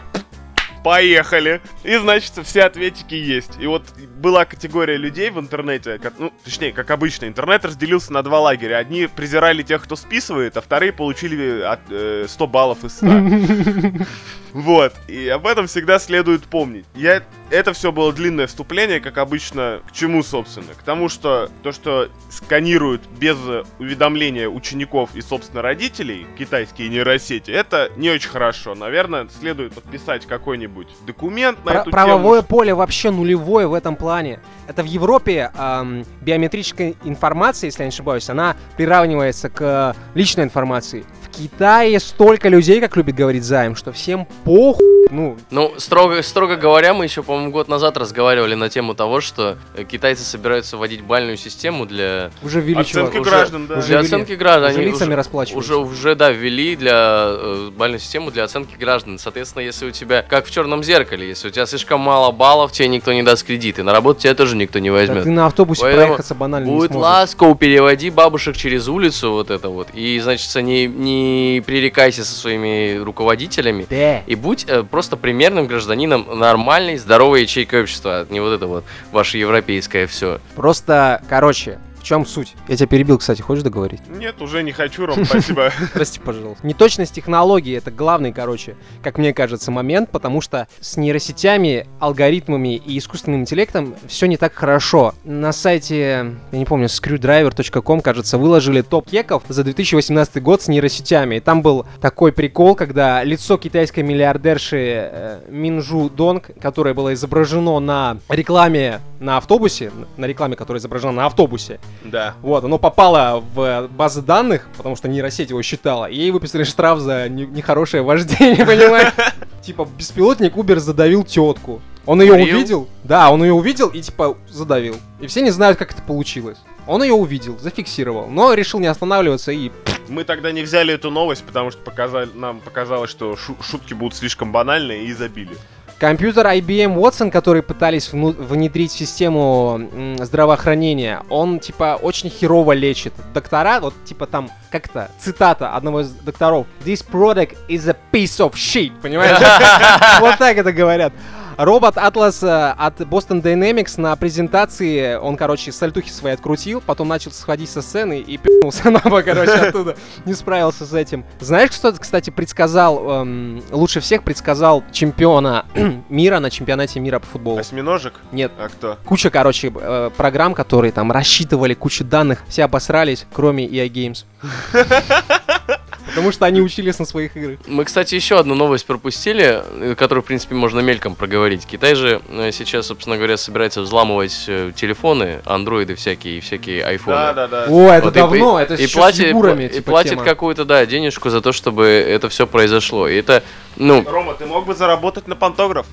поехали. 0.83 1.61
И, 1.83 1.95
значит, 1.97 2.33
все 2.43 2.63
ответики 2.63 3.15
есть. 3.15 3.51
И 3.59 3.67
вот 3.67 3.83
была 4.17 4.45
категория 4.45 4.97
людей 4.97 5.29
в 5.29 5.39
интернете, 5.39 5.97
как- 5.99 6.13
ну, 6.19 6.33
точнее, 6.43 6.71
как 6.71 6.91
обычно, 6.91 7.25
интернет 7.25 7.65
разделился 7.65 8.13
на 8.13 8.23
два 8.23 8.39
лагеря. 8.39 8.77
Одни 8.77 9.07
презирали 9.07 9.63
тех, 9.63 9.83
кто 9.83 9.95
списывает, 9.95 10.57
а 10.57 10.61
вторые 10.61 10.91
получили 10.93 11.61
от, 11.61 11.79
э, 11.89 12.25
100 12.27 12.47
баллов 12.47 12.83
из 12.83 12.93
100. 12.97 13.07
Вот, 14.53 14.93
и 15.07 15.27
об 15.29 15.45
этом 15.47 15.67
всегда 15.67 15.99
следует 15.99 16.43
помнить. 16.43 16.85
Я... 16.95 17.23
Это 17.51 17.73
все 17.73 17.91
было 17.91 18.13
длинное 18.13 18.45
вступление, 18.45 18.99
как 18.99 19.17
обычно, 19.17 19.81
к 19.87 19.91
чему, 19.91 20.21
собственно? 20.21 20.67
К 20.77 20.83
тому, 20.83 21.09
что 21.09 21.49
то, 21.63 21.71
что 21.71 22.09
сканируют 22.29 23.01
без 23.19 23.37
уведомления 23.79 24.47
учеников 24.47 25.15
и, 25.15 25.21
собственно, 25.21 25.63
родителей 25.63 26.27
китайские 26.37 26.89
нейросети, 26.89 27.49
это 27.49 27.91
не 27.97 28.11
очень 28.11 28.29
хорошо. 28.29 28.75
Наверное, 28.75 29.27
следует 29.39 29.73
подписать 29.73 30.27
какой-нибудь 30.27 30.89
документ 31.07 31.57
на 31.65 31.71
Пра- 31.71 31.81
эту 31.81 31.89
правовое 31.89 32.41
тему. 32.41 32.47
поле 32.47 32.73
вообще 32.75 33.09
нулевое 33.09 33.67
в 33.67 33.73
этом 33.73 33.95
плане. 33.95 34.39
Это 34.67 34.83
в 34.83 34.85
Европе 34.85 35.51
ам, 35.55 36.03
биометрическая 36.21 36.93
информация, 37.03 37.69
если 37.69 37.81
я 37.81 37.87
не 37.87 37.93
ошибаюсь, 37.93 38.29
она 38.29 38.55
приравнивается 38.77 39.49
к 39.49 39.95
личной 40.13 40.43
информации. 40.43 41.03
В 41.39 41.41
Китае 41.43 41.97
столько 42.01 42.49
людей, 42.49 42.81
как 42.81 42.97
любит 42.97 43.15
говорить 43.15 43.45
Займ, 43.45 43.77
что 43.77 43.93
всем 43.93 44.27
похуй. 44.43 44.85
Ну, 45.09 45.37
Ну, 45.49 45.73
строго, 45.77 46.21
строго 46.21 46.55
говоря, 46.57 46.93
мы 46.93 47.05
еще, 47.05 47.23
по-моему, 47.23 47.49
год 47.51 47.67
назад 47.69 47.97
разговаривали 47.97 48.53
на 48.55 48.69
тему 48.69 48.93
того, 48.93 49.21
что 49.21 49.57
э, 49.75 49.83
китайцы 49.85 50.23
собираются 50.23 50.75
вводить 50.77 51.01
бальную 51.01 51.35
систему 51.37 51.85
для, 51.87 52.29
уже 52.43 52.59
ввели 52.61 52.81
Оценки 52.81 53.17
уже- 53.17 53.29
граждан, 53.29 53.65
да. 53.67 53.77
уже 53.79 53.87
для 53.87 53.97
ввели. 54.01 54.07
оценки 54.07 54.31
граждан. 54.33 54.69
Уже 54.71 54.79
Они 54.81 54.91
лицами 54.91 55.07
уже, 55.07 55.15
расплачиваются. 55.15 55.73
уже, 55.77 55.81
уже, 55.91 56.15
да, 56.15 56.29
ввели 56.29 56.75
для 56.75 56.91
э, 57.31 57.69
бальную 57.75 57.99
систему 57.99 58.29
для 58.29 58.43
оценки 58.43 58.75
граждан. 58.77 59.17
Соответственно, 59.17 59.63
если 59.63 59.87
у 59.87 59.91
тебя, 59.91 60.21
как 60.21 60.45
в 60.45 60.51
черном 60.51 60.83
зеркале, 60.83 61.27
если 61.27 61.47
у 61.47 61.51
тебя 61.51 61.65
слишком 61.65 62.01
мало 62.01 62.31
баллов, 62.31 62.71
тебе 62.73 62.89
никто 62.89 63.11
не 63.13 63.23
даст 63.23 63.43
кредит, 63.45 63.79
и 63.79 63.81
на 63.81 63.93
работу 63.93 64.19
тебя 64.21 64.35
тоже 64.35 64.55
никто 64.57 64.77
не 64.77 64.89
Да 64.89 64.95
возьмет. 64.95 65.23
ты 65.23 65.31
на 65.31 65.47
автобусе 65.47 65.81
Поэтому 65.83 66.05
проехаться 66.07 66.35
банально 66.35 66.65
не 66.67 66.71
Будет 66.75 66.91
сможешь. 66.91 67.03
ласково, 67.09 67.55
переводи 67.55 68.11
бабушек 68.11 68.55
через 68.57 68.87
улицу, 68.87 69.31
вот 69.31 69.49
это 69.49 69.69
вот. 69.69 69.87
И, 69.95 70.19
значит, 70.19 70.53
не, 70.61 70.85
не 70.85 71.28
пререкайся 71.65 72.23
со 72.23 72.33
своими 72.33 72.97
руководителями. 72.97 73.85
Да. 73.89 74.19
И 74.19 74.35
будь 74.35 74.65
э, 74.67 74.83
просто 74.83 75.17
примерным 75.17 75.67
гражданином 75.67 76.27
нормальной, 76.37 76.97
здоровой 76.97 77.41
ячейкой 77.41 77.81
общества, 77.81 78.21
а 78.21 78.27
не 78.29 78.39
вот 78.39 78.51
это 78.53 78.67
вот 78.67 78.83
ваше 79.11 79.37
европейское 79.37 80.07
все. 80.07 80.39
Просто, 80.55 81.21
короче, 81.29 81.79
В 81.99 82.03
чем 82.03 82.25
суть? 82.25 82.55
Я 82.67 82.77
тебя 82.77 82.87
перебил, 82.87 83.17
кстати, 83.17 83.41
хочешь 83.41 83.63
договорить? 83.63 84.01
Нет, 84.09 84.41
уже 84.41 84.63
не 84.63 84.71
хочу, 84.71 85.05
Ром, 85.05 85.25
спасибо. 85.25 85.71
Прости, 85.93 86.19
пожалуйста. 86.19 86.65
Неточность 86.65 87.13
технологии— 87.13 87.75
это 87.77 87.91
главный, 87.91 88.31
короче, 88.31 88.75
как 89.03 89.17
мне 89.17 89.33
кажется, 89.33 89.69
момент, 89.69 90.09
потому 90.09 90.39
что 90.41 90.67
с 90.79 90.95
нейросетями, 90.97 91.87
алгоритмами 91.99 92.75
и 92.75 92.97
искусственным 92.97 93.41
интеллектом 93.41 93.95
все 94.07 94.27
не 94.27 94.37
так 94.37 94.53
хорошо. 94.53 95.13
На 95.25 95.51
сайте, 95.51 96.35
я 96.51 96.57
не 96.57 96.65
помню, 96.65 96.87
screwdriver.com, 96.87 98.01
кажется, 98.01 98.37
выложили 98.37 98.81
топ 98.81 99.09
кеков 99.09 99.43
за 99.49 99.63
2018 99.63 100.41
год 100.41 100.61
с 100.61 100.67
нейросетями. 100.69 101.35
И 101.35 101.39
там 101.39 101.61
был 101.61 101.85
такой 102.01 102.31
прикол, 102.31 102.75
когда 102.75 103.23
лицо 103.23 103.57
китайской 103.57 104.01
миллиардерши 104.01 104.77
э, 104.79 105.39
Минжу 105.49 106.09
Донг, 106.09 106.51
которое 106.61 106.93
было 106.93 107.13
изображено 107.13 107.79
на 107.79 108.17
рекламе 108.29 109.01
на 109.19 109.37
автобусе, 109.37 109.91
на 110.17 110.25
рекламе, 110.25 110.55
которая 110.55 110.79
изображена 110.79 111.11
на 111.11 111.25
автобусе, 111.25 111.79
Да. 112.03 112.33
вот, 112.41 112.63
оно 112.63 112.77
попало 112.77 113.43
в 113.53 113.87
базы 113.89 114.21
данных, 114.21 114.67
потому 114.77 114.95
что 114.95 115.07
нейросеть 115.07 115.49
его 115.49 115.61
считала, 115.61 116.05
и 116.05 116.15
ей 116.15 116.31
выписали 116.31 116.63
штраф 116.63 116.99
за 116.99 117.27
не- 117.29 117.45
нехорошее 117.45 118.03
вождение, 118.03 118.65
понимаешь? 118.65 119.13
Типа, 119.61 119.85
беспилотник 119.97 120.55
Uber 120.55 120.77
задавил 120.79 121.23
тетку. 121.23 121.81
Он 122.05 122.21
ее 122.21 122.31
Курил? 122.31 122.57
увидел, 122.57 122.89
да, 123.03 123.29
он 123.29 123.43
ее 123.43 123.53
увидел 123.53 123.89
и 123.89 124.01
типа 124.01 124.35
задавил. 124.49 124.95
И 125.19 125.27
все 125.27 125.41
не 125.41 125.51
знают, 125.51 125.77
как 125.77 125.91
это 125.91 126.01
получилось. 126.01 126.57
Он 126.87 127.03
ее 127.03 127.13
увидел, 127.13 127.59
зафиксировал, 127.59 128.27
но 128.27 128.53
решил 128.53 128.79
не 128.79 128.87
останавливаться 128.87 129.51
и 129.51 129.69
Мы 130.07 130.23
тогда 130.23 130.51
не 130.51 130.63
взяли 130.63 130.91
эту 130.93 131.11
новость, 131.11 131.43
потому 131.43 131.69
что 131.69 131.81
показали, 131.81 132.29
нам 132.33 132.61
показалось, 132.61 133.11
что 133.11 133.35
шу- 133.35 133.57
шутки 133.61 133.93
будут 133.93 134.15
слишком 134.15 134.51
банальные 134.51 135.03
и 135.05 135.13
забили. 135.13 135.55
Компьютер 135.99 136.47
IBM 136.47 136.95
Watson, 136.95 137.29
который 137.29 137.61
пытались 137.61 138.13
внедрить 138.13 138.93
в 138.93 138.97
систему 138.97 139.81
здравоохранения, 140.19 141.23
он, 141.29 141.59
типа, 141.59 141.99
очень 142.01 142.29
херово 142.29 142.71
лечит. 142.71 143.13
Доктора, 143.33 143.81
вот, 143.81 143.93
типа, 144.05 144.25
там, 144.25 144.49
как-то, 144.71 145.11
цитата 145.19 145.75
одного 145.75 145.99
из 145.99 146.11
докторов. 146.11 146.67
This 146.85 147.05
product 147.05 147.57
is 147.67 147.89
a 147.89 147.97
piece 148.13 148.39
of 148.39 148.53
shit, 148.53 148.93
понимаешь? 149.01 149.37
Вот 150.21 150.37
так 150.37 150.57
это 150.57 150.71
говорят. 150.71 151.11
Робот 151.59 151.97
Atlas 151.97 152.41
э, 152.41 152.73
от 152.77 153.01
Boston 153.01 153.41
Dynamics 153.41 153.99
на 153.99 154.15
презентации, 154.15 155.17
он, 155.17 155.35
короче, 155.35 155.73
сальтухи 155.73 156.09
свои 156.09 156.31
открутил, 156.31 156.79
потом 156.79 157.09
начал 157.09 157.31
сходить 157.31 157.69
со 157.69 157.81
сцены 157.81 158.19
и 158.21 158.37
пи***нулся 158.37 158.89
на 158.89 158.99
бок, 158.99 159.25
короче, 159.25 159.51
оттуда. 159.67 159.97
Не 160.25 160.33
справился 160.35 160.85
с 160.85 160.93
этим. 160.93 161.25
Знаешь, 161.41 161.71
кто, 161.71 161.91
кстати, 161.91 162.29
предсказал, 162.29 163.23
эм, 163.23 163.61
лучше 163.71 163.99
всех 163.99 164.23
предсказал 164.23 164.85
чемпиона 164.93 165.65
мира 166.09 166.39
на 166.39 166.49
чемпионате 166.49 167.01
мира 167.01 167.19
по 167.19 167.25
футболу? 167.25 167.59
Осьминожек? 167.59 168.13
Нет. 168.31 168.53
А 168.57 168.69
кто? 168.69 168.97
Куча, 169.03 169.29
короче, 169.29 169.69
э, 169.75 170.11
программ, 170.15 170.53
которые 170.53 170.93
там 170.93 171.11
рассчитывали 171.11 171.73
кучу 171.73 172.05
данных, 172.05 172.39
все 172.47 172.63
обосрались, 172.63 173.25
кроме 173.33 173.67
EA 173.67 173.89
Games. 173.89 174.23
Потому 176.09 176.31
что 176.31 176.45
они 176.45 176.61
учились 176.61 176.99
на 176.99 177.05
своих 177.05 177.35
играх. 177.37 177.59
Мы, 177.67 177.85
кстати, 177.85 178.15
еще 178.15 178.39
одну 178.39 178.55
новость 178.55 178.85
пропустили, 178.85 179.63
э, 179.65 179.95
которую, 179.95 180.23
в 180.23 180.27
принципе, 180.27 180.55
можно 180.55 180.79
мельком 180.79 181.15
проговорить. 181.15 181.65
Китай 181.65 181.95
же 181.95 182.21
э, 182.29 182.51
сейчас, 182.51 182.87
собственно 182.87 183.17
говоря, 183.17 183.37
собирается 183.37 183.81
взламывать 183.81 184.45
э, 184.47 184.71
телефоны, 184.75 185.39
андроиды 185.45 185.95
всякие 185.95 186.37
и 186.37 186.39
всякие 186.39 186.83
айфоны. 186.83 187.15
Да, 187.17 187.33
да, 187.33 187.47
да. 187.47 187.65
О, 187.69 187.91
это 187.91 188.05
Вот 188.05 188.15
и 188.15 188.19
давно, 188.19 188.59
пла- 188.59 188.61
это 188.61 188.75
и 188.75 188.83
еще 188.83 188.97
платит, 188.97 189.25
с 189.25 189.29
фигурами, 189.29 189.63
и 189.65 189.69
типа, 189.69 189.91
платит 189.91 190.11
тема. 190.11 190.23
какую-то, 190.23 190.65
да, 190.65 190.85
денежку 190.85 191.29
за 191.29 191.41
то, 191.41 191.51
чтобы 191.51 191.85
это 191.85 192.29
все 192.29 192.47
произошло. 192.47 193.07
И 193.07 193.15
это, 193.15 193.43
ну, 193.77 194.03
Рома, 194.07 194.33
ты 194.33 194.45
мог 194.45 194.65
бы 194.65 194.75
заработать 194.75 195.27
на 195.27 195.35
пантограф? 195.35 195.85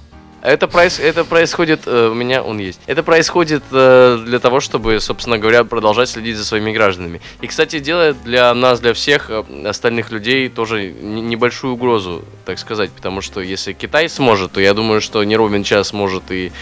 Это, 0.47 0.67
проис- 0.67 1.01
это 1.01 1.25
происходит, 1.25 1.83
э, 1.87 2.09
у 2.11 2.15
меня 2.15 2.43
он 2.43 2.59
есть. 2.59 2.81
Это 2.87 3.03
происходит 3.03 3.63
э, 3.73 4.23
для 4.25 4.39
того, 4.39 4.61
чтобы, 4.61 5.01
собственно 5.01 5.39
говоря, 5.39 5.65
продолжать 5.65 6.09
следить 6.09 6.37
за 6.37 6.45
своими 6.45 6.73
гражданами. 6.73 7.21
И, 7.41 7.47
кстати, 7.47 7.79
делает 7.79 8.23
для 8.25 8.55
нас, 8.55 8.81
для 8.81 8.95
всех 8.95 9.31
э, 9.31 9.45
остальных 9.67 10.11
людей 10.11 10.49
тоже 10.49 10.91
небольшую 10.91 11.75
угрозу, 11.75 12.25
так 12.45 12.59
сказать. 12.59 12.91
Потому 12.93 13.21
что 13.21 13.41
если 13.41 13.73
Китай 13.73 14.09
сможет, 14.09 14.53
то 14.53 14.61
я 14.61 14.75
думаю, 14.75 15.01
что 15.01 15.23
не 15.25 15.37
ровен 15.37 15.65
час 15.65 15.93
может 15.93 16.31
и... 16.31 16.53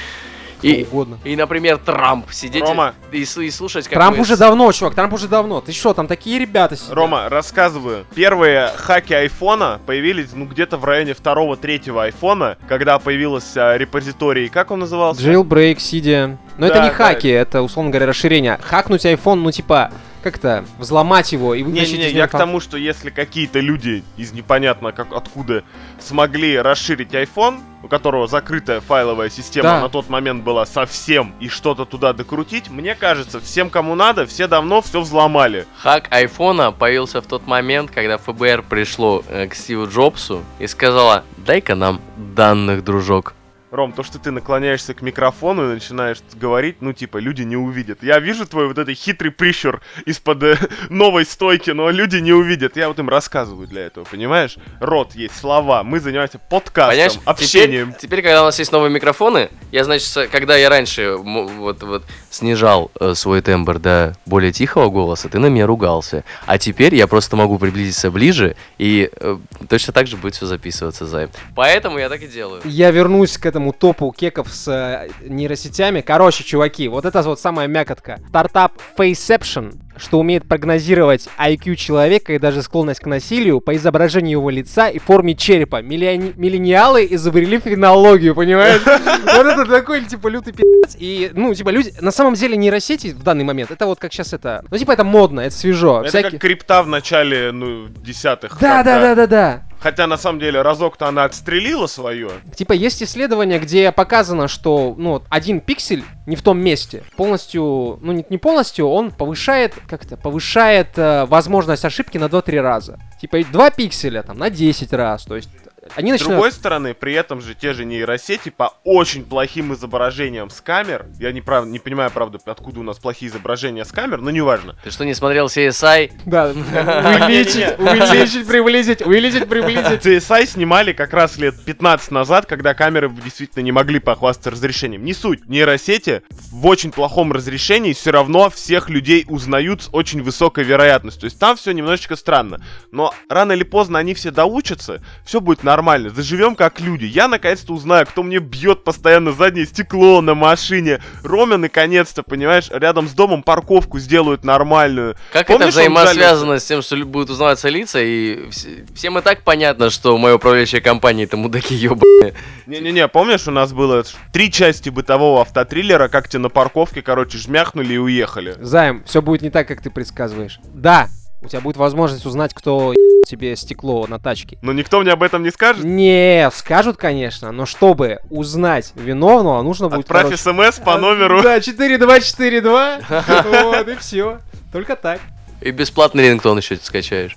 И, 0.64 0.84
угодно. 0.84 1.18
и, 1.24 1.36
например, 1.36 1.78
Трамп 1.78 2.30
сидеть 2.32 2.62
Рома. 2.62 2.94
и, 3.12 3.22
и 3.22 3.50
слушать, 3.50 3.84
как 3.84 3.94
Трамп 3.94 4.16
мы 4.16 4.22
уже 4.22 4.36
давно, 4.36 4.70
чувак, 4.72 4.94
Трамп 4.94 5.12
уже 5.12 5.28
давно. 5.28 5.60
Ты 5.60 5.72
что, 5.72 5.92
там 5.94 6.06
такие 6.06 6.38
ребята 6.38 6.76
сидят. 6.76 6.92
Рома, 6.94 7.28
рассказываю. 7.28 8.04
Первые 8.14 8.70
хаки 8.76 9.12
айфона 9.14 9.80
появились, 9.86 10.28
ну, 10.32 10.46
где-то 10.46 10.76
в 10.76 10.84
районе 10.84 11.14
второго-третьего 11.14 12.04
айфона, 12.04 12.56
когда 12.68 12.98
появилась 12.98 13.56
а, 13.56 13.76
репозиторий, 13.76 14.48
как 14.48 14.70
он 14.70 14.80
назывался? 14.80 15.22
Jailbreak, 15.22 15.78
сидя. 15.78 16.38
Но 16.56 16.66
это 16.66 16.76
Да, 16.76 16.84
не 16.84 16.88
да. 16.90 16.94
хаки, 16.94 17.28
это, 17.28 17.62
условно 17.62 17.90
говоря, 17.90 18.06
расширение. 18.06 18.58
Хакнуть 18.62 19.04
iPhone, 19.04 19.36
ну, 19.36 19.50
типа, 19.50 19.90
как-то 20.24 20.64
взломать 20.78 21.32
его 21.32 21.54
и 21.54 21.62
вытащить 21.62 21.92
Не-не-не, 21.92 22.08
из 22.08 22.12
я 22.12 22.18
него 22.20 22.28
к 22.28 22.32
тому, 22.32 22.58
что 22.58 22.76
если 22.78 23.10
какие-то 23.10 23.60
люди 23.60 24.02
из 24.16 24.32
непонятно 24.32 24.90
как 24.92 25.12
откуда 25.12 25.62
смогли 26.00 26.58
расширить 26.58 27.12
iPhone, 27.12 27.60
у 27.82 27.88
которого 27.88 28.26
закрытая 28.26 28.80
файловая 28.80 29.28
система 29.28 29.68
Да. 29.68 29.80
на 29.82 29.88
тот 29.90 30.08
момент 30.08 30.42
была 30.42 30.64
совсем, 30.64 31.34
и 31.40 31.48
что-то 31.48 31.84
туда 31.84 32.14
докрутить, 32.14 32.70
мне 32.70 32.94
кажется, 32.94 33.38
всем, 33.38 33.68
кому 33.68 33.94
надо, 33.94 34.24
все 34.24 34.48
давно 34.48 34.80
все 34.80 35.02
взломали. 35.02 35.66
Хак 35.82 36.06
айфона 36.10 36.72
появился 36.72 37.20
в 37.20 37.26
тот 37.26 37.46
момент, 37.46 37.90
когда 37.90 38.16
ФБР 38.16 38.62
пришло 38.62 39.22
э, 39.28 39.46
к 39.46 39.54
Стиву 39.54 39.86
Джобсу 39.86 40.42
и 40.58 40.66
сказала, 40.66 41.24
дай-ка 41.36 41.74
нам 41.74 42.00
данных, 42.16 42.82
дружок. 42.82 43.34
Ром, 43.74 43.92
то, 43.92 44.04
что 44.04 44.20
ты 44.20 44.30
наклоняешься 44.30 44.94
к 44.94 45.02
микрофону 45.02 45.64
и 45.64 45.74
начинаешь 45.74 46.18
говорить, 46.34 46.76
ну, 46.80 46.92
типа, 46.92 47.18
люди 47.18 47.42
не 47.42 47.56
увидят. 47.56 48.04
Я 48.04 48.20
вижу 48.20 48.46
твой 48.46 48.68
вот 48.68 48.78
этот 48.78 48.96
хитрый 48.96 49.32
прищур 49.32 49.82
из-под 50.06 50.42
э, 50.44 50.56
новой 50.90 51.24
стойки, 51.26 51.70
но 51.70 51.90
люди 51.90 52.18
не 52.18 52.32
увидят. 52.32 52.76
Я 52.76 52.86
вот 52.86 53.00
им 53.00 53.08
рассказываю 53.08 53.66
для 53.66 53.82
этого, 53.82 54.04
понимаешь? 54.04 54.58
Рот 54.78 55.16
есть, 55.16 55.36
слова. 55.36 55.82
Мы 55.82 55.98
занимаемся 55.98 56.38
подкастом, 56.38 56.92
Понимаешь, 56.92 57.18
общением. 57.24 57.88
Теперь, 57.88 58.00
теперь, 58.00 58.22
когда 58.22 58.42
у 58.42 58.44
нас 58.44 58.58
есть 58.60 58.70
новые 58.70 58.92
микрофоны, 58.92 59.50
я, 59.72 59.82
значит, 59.82 60.30
когда 60.30 60.56
я 60.56 60.68
раньше 60.68 61.16
вот, 61.16 61.82
вот 61.82 62.04
снижал 62.30 62.92
э, 63.00 63.14
свой 63.14 63.42
тембр 63.42 63.80
до 63.80 64.14
более 64.24 64.52
тихого 64.52 64.88
голоса, 64.88 65.28
ты 65.28 65.40
на 65.40 65.46
меня 65.46 65.66
ругался. 65.66 66.22
А 66.46 66.58
теперь 66.58 66.94
я 66.94 67.08
просто 67.08 67.34
могу 67.34 67.58
приблизиться 67.58 68.12
ближе, 68.12 68.54
и 68.78 69.10
э, 69.12 69.36
точно 69.68 69.92
так 69.92 70.06
же 70.06 70.16
будет 70.16 70.36
все 70.36 70.46
записываться, 70.46 71.06
Зай. 71.06 71.28
Поэтому 71.56 71.98
я 71.98 72.08
так 72.08 72.22
и 72.22 72.28
делаю. 72.28 72.62
Я 72.64 72.92
вернусь 72.92 73.36
к 73.36 73.46
этому 73.46 73.63
топу 73.72 74.10
кеков 74.12 74.48
с 74.50 74.68
э, 74.68 75.08
нейросетями. 75.28 76.00
Короче, 76.00 76.44
чуваки, 76.44 76.88
вот 76.88 77.04
это 77.04 77.22
вот 77.22 77.40
самая 77.40 77.66
мякотка. 77.68 78.18
Стартап 78.28 78.72
Faceception, 78.96 79.74
что 79.96 80.18
умеет 80.18 80.46
прогнозировать 80.48 81.28
IQ 81.38 81.76
человека 81.76 82.32
и 82.32 82.38
даже 82.38 82.62
склонность 82.62 83.00
к 83.00 83.06
насилию 83.06 83.60
по 83.60 83.74
изображению 83.76 84.38
его 84.38 84.50
лица 84.50 84.88
и 84.88 84.98
форме 84.98 85.34
черепа. 85.34 85.82
Миллиони- 85.82 86.32
Миллениалы 86.36 87.06
изобрели 87.10 87.58
фенологию, 87.58 88.34
понимаешь? 88.34 88.82
Вот 89.34 89.46
это 89.46 89.64
такой, 89.66 90.04
типа, 90.04 90.28
лютый 90.28 90.52
пи***ц. 90.52 90.96
И, 90.98 91.30
ну, 91.34 91.54
типа, 91.54 91.70
люди... 91.70 91.92
На 92.00 92.10
самом 92.10 92.34
деле 92.34 92.56
нейросети 92.56 93.08
в 93.08 93.22
данный 93.22 93.44
момент, 93.44 93.70
это 93.70 93.86
вот 93.86 93.98
как 93.98 94.12
сейчас 94.12 94.32
это... 94.32 94.64
Ну, 94.70 94.78
типа, 94.78 94.92
это 94.92 95.04
модно, 95.04 95.40
это 95.40 95.54
свежо. 95.54 96.02
Это 96.04 96.22
как 96.22 96.40
крипта 96.40 96.82
в 96.82 96.88
начале, 96.88 97.52
ну, 97.52 97.88
десятых. 97.88 98.58
Да, 98.60 98.82
да, 98.82 99.00
да, 99.00 99.14
да, 99.14 99.26
да. 99.26 99.62
Хотя, 99.84 100.06
на 100.06 100.16
самом 100.16 100.38
деле, 100.40 100.62
разок-то 100.62 101.08
она 101.08 101.24
отстрелила 101.24 101.86
свое. 101.86 102.30
Типа 102.56 102.72
есть 102.72 103.02
исследование, 103.02 103.58
где 103.58 103.92
показано, 103.92 104.48
что 104.48 104.94
ну 104.96 105.22
один 105.28 105.60
пиксель 105.60 106.02
не 106.24 106.36
в 106.36 106.42
том 106.42 106.58
месте 106.58 107.02
полностью, 107.18 107.98
ну 108.00 108.12
не, 108.12 108.24
не 108.30 108.38
полностью, 108.38 108.88
он 108.88 109.10
повышает 109.10 109.74
как-то 109.86 110.16
повышает 110.16 110.96
э, 110.96 111.26
возможность 111.26 111.84
ошибки 111.84 112.16
на 112.16 112.24
2-3 112.24 112.60
раза. 112.62 112.98
Типа 113.20 113.36
и 113.36 113.44
2 113.44 113.70
пикселя 113.72 114.22
там 114.22 114.38
на 114.38 114.48
10 114.48 114.90
раз, 114.94 115.24
то 115.24 115.36
есть 115.36 115.50
они 115.96 116.10
С 116.10 116.12
начинают. 116.12 116.34
другой 116.40 116.52
стороны, 116.52 116.94
при 116.94 117.12
этом 117.14 117.40
же 117.40 117.54
те 117.54 117.72
же 117.72 117.84
нейросети 117.84 118.48
по 118.50 118.74
очень 118.84 119.24
плохим 119.24 119.72
изображениям 119.74 120.50
с 120.50 120.60
камер, 120.60 121.06
я 121.18 121.32
не, 121.32 121.40
прав- 121.40 121.66
не 121.66 121.78
понимаю, 121.78 122.10
правда, 122.10 122.38
откуда 122.46 122.80
у 122.80 122.82
нас 122.82 122.98
плохие 122.98 123.30
изображения 123.30 123.84
с 123.84 123.92
камер, 123.92 124.20
но 124.20 124.30
неважно. 124.30 124.76
Ты 124.84 124.90
что, 124.90 125.04
не 125.04 125.14
смотрел 125.14 125.46
CSI? 125.46 126.12
Да, 126.26 126.50
увеличить, 126.50 127.78
увеличить, 127.78 128.46
приблизить, 128.46 129.02
увеличить, 129.02 129.48
приблизить. 129.48 130.04
CSI 130.04 130.46
снимали 130.46 130.92
как 130.92 131.12
раз 131.12 131.36
лет 131.38 131.54
15 131.64 132.10
назад, 132.10 132.46
когда 132.46 132.74
камеры 132.74 133.08
действительно 133.10 133.62
не 133.62 133.72
могли 133.72 133.98
похвастаться 133.98 134.50
разрешением. 134.50 135.04
Не 135.04 135.14
суть. 135.14 135.48
Нейросети 135.48 136.22
в 136.30 136.66
очень 136.66 136.92
плохом 136.92 137.32
разрешении 137.32 137.92
все 137.92 138.10
равно 138.10 138.50
всех 138.50 138.88
людей 138.90 139.24
узнают 139.28 139.82
с 139.82 139.88
очень 139.92 140.22
высокой 140.22 140.64
вероятностью. 140.64 141.22
То 141.22 141.26
есть 141.26 141.38
там 141.38 141.56
все 141.56 141.72
немножечко 141.72 142.16
странно. 142.16 142.60
Но 142.92 143.14
рано 143.28 143.52
или 143.52 143.64
поздно 143.64 143.98
они 143.98 144.14
все 144.14 144.30
доучатся, 144.30 145.02
все 145.24 145.40
будет 145.40 145.64
нормально, 145.74 146.10
заживем 146.10 146.54
как 146.54 146.80
люди. 146.80 147.04
Я 147.04 147.26
наконец-то 147.26 147.72
узнаю, 147.72 148.06
кто 148.06 148.22
мне 148.22 148.38
бьет 148.38 148.84
постоянно 148.84 149.32
заднее 149.32 149.66
стекло 149.66 150.20
на 150.20 150.34
машине. 150.34 151.00
Рома 151.24 151.56
наконец-то, 151.56 152.22
понимаешь, 152.22 152.68
рядом 152.70 153.08
с 153.08 153.12
домом 153.12 153.42
парковку 153.42 153.98
сделают 153.98 154.44
нормальную. 154.44 155.16
Как 155.32 155.48
Помнишь, 155.48 155.70
это 155.70 155.70
взаимосвязано 155.72 156.60
с 156.60 156.64
тем, 156.64 156.80
что 156.80 156.96
будут 157.04 157.30
узнаваться 157.30 157.68
лица, 157.68 158.00
и 158.00 158.46
вс- 158.50 158.86
всем 158.94 159.18
и 159.18 159.20
так 159.22 159.42
понятно, 159.42 159.90
что 159.90 160.16
моя 160.16 160.36
управляющая 160.36 160.80
компания 160.80 161.24
это 161.24 161.36
мудаки 161.36 161.74
ебаные. 161.74 162.34
Не-не-не, 162.66 163.08
помнишь, 163.08 163.48
у 163.48 163.50
нас 163.50 163.72
было 163.72 164.04
три 164.32 164.52
части 164.52 164.90
бытового 164.90 165.42
автотриллера, 165.42 166.06
как 166.06 166.28
тебе 166.28 166.42
на 166.42 166.50
парковке, 166.50 167.02
короче, 167.02 167.36
жмяхнули 167.38 167.94
и 167.94 167.98
уехали. 167.98 168.54
Займ, 168.60 169.02
все 169.04 169.20
будет 169.20 169.42
не 169.42 169.50
так, 169.50 169.66
как 169.66 169.82
ты 169.82 169.90
предсказываешь. 169.90 170.60
Да, 170.72 171.08
у 171.44 171.48
тебя 171.48 171.60
будет 171.60 171.76
возможность 171.76 172.26
узнать, 172.26 172.52
кто 172.54 172.92
еб 172.92 173.04
тебе 173.24 173.56
стекло 173.56 174.06
на 174.06 174.18
тачке. 174.18 174.58
Но 174.62 174.72
никто 174.72 175.00
мне 175.00 175.10
об 175.10 175.22
этом 175.22 175.42
не 175.42 175.50
скажет. 175.50 175.84
Не, 175.84 176.50
скажут, 176.52 176.96
конечно, 176.96 177.52
но 177.52 177.66
чтобы 177.66 178.18
узнать 178.30 178.92
виновного, 178.94 179.62
нужно 179.62 179.88
будет... 179.88 180.00
Отправь 180.00 180.24
короче, 180.24 180.36
смс 180.36 180.78
по 180.78 180.98
номеру. 180.98 181.42
Да, 181.42 181.60
4242. 181.60 182.98
Вот, 183.64 183.88
и 183.88 183.94
все. 183.96 184.40
Только 184.72 184.96
так. 184.96 185.20
И 185.60 185.70
бесплатный 185.70 186.28
рингтон 186.28 186.58
еще 186.58 186.76
скачаешь. 186.76 187.36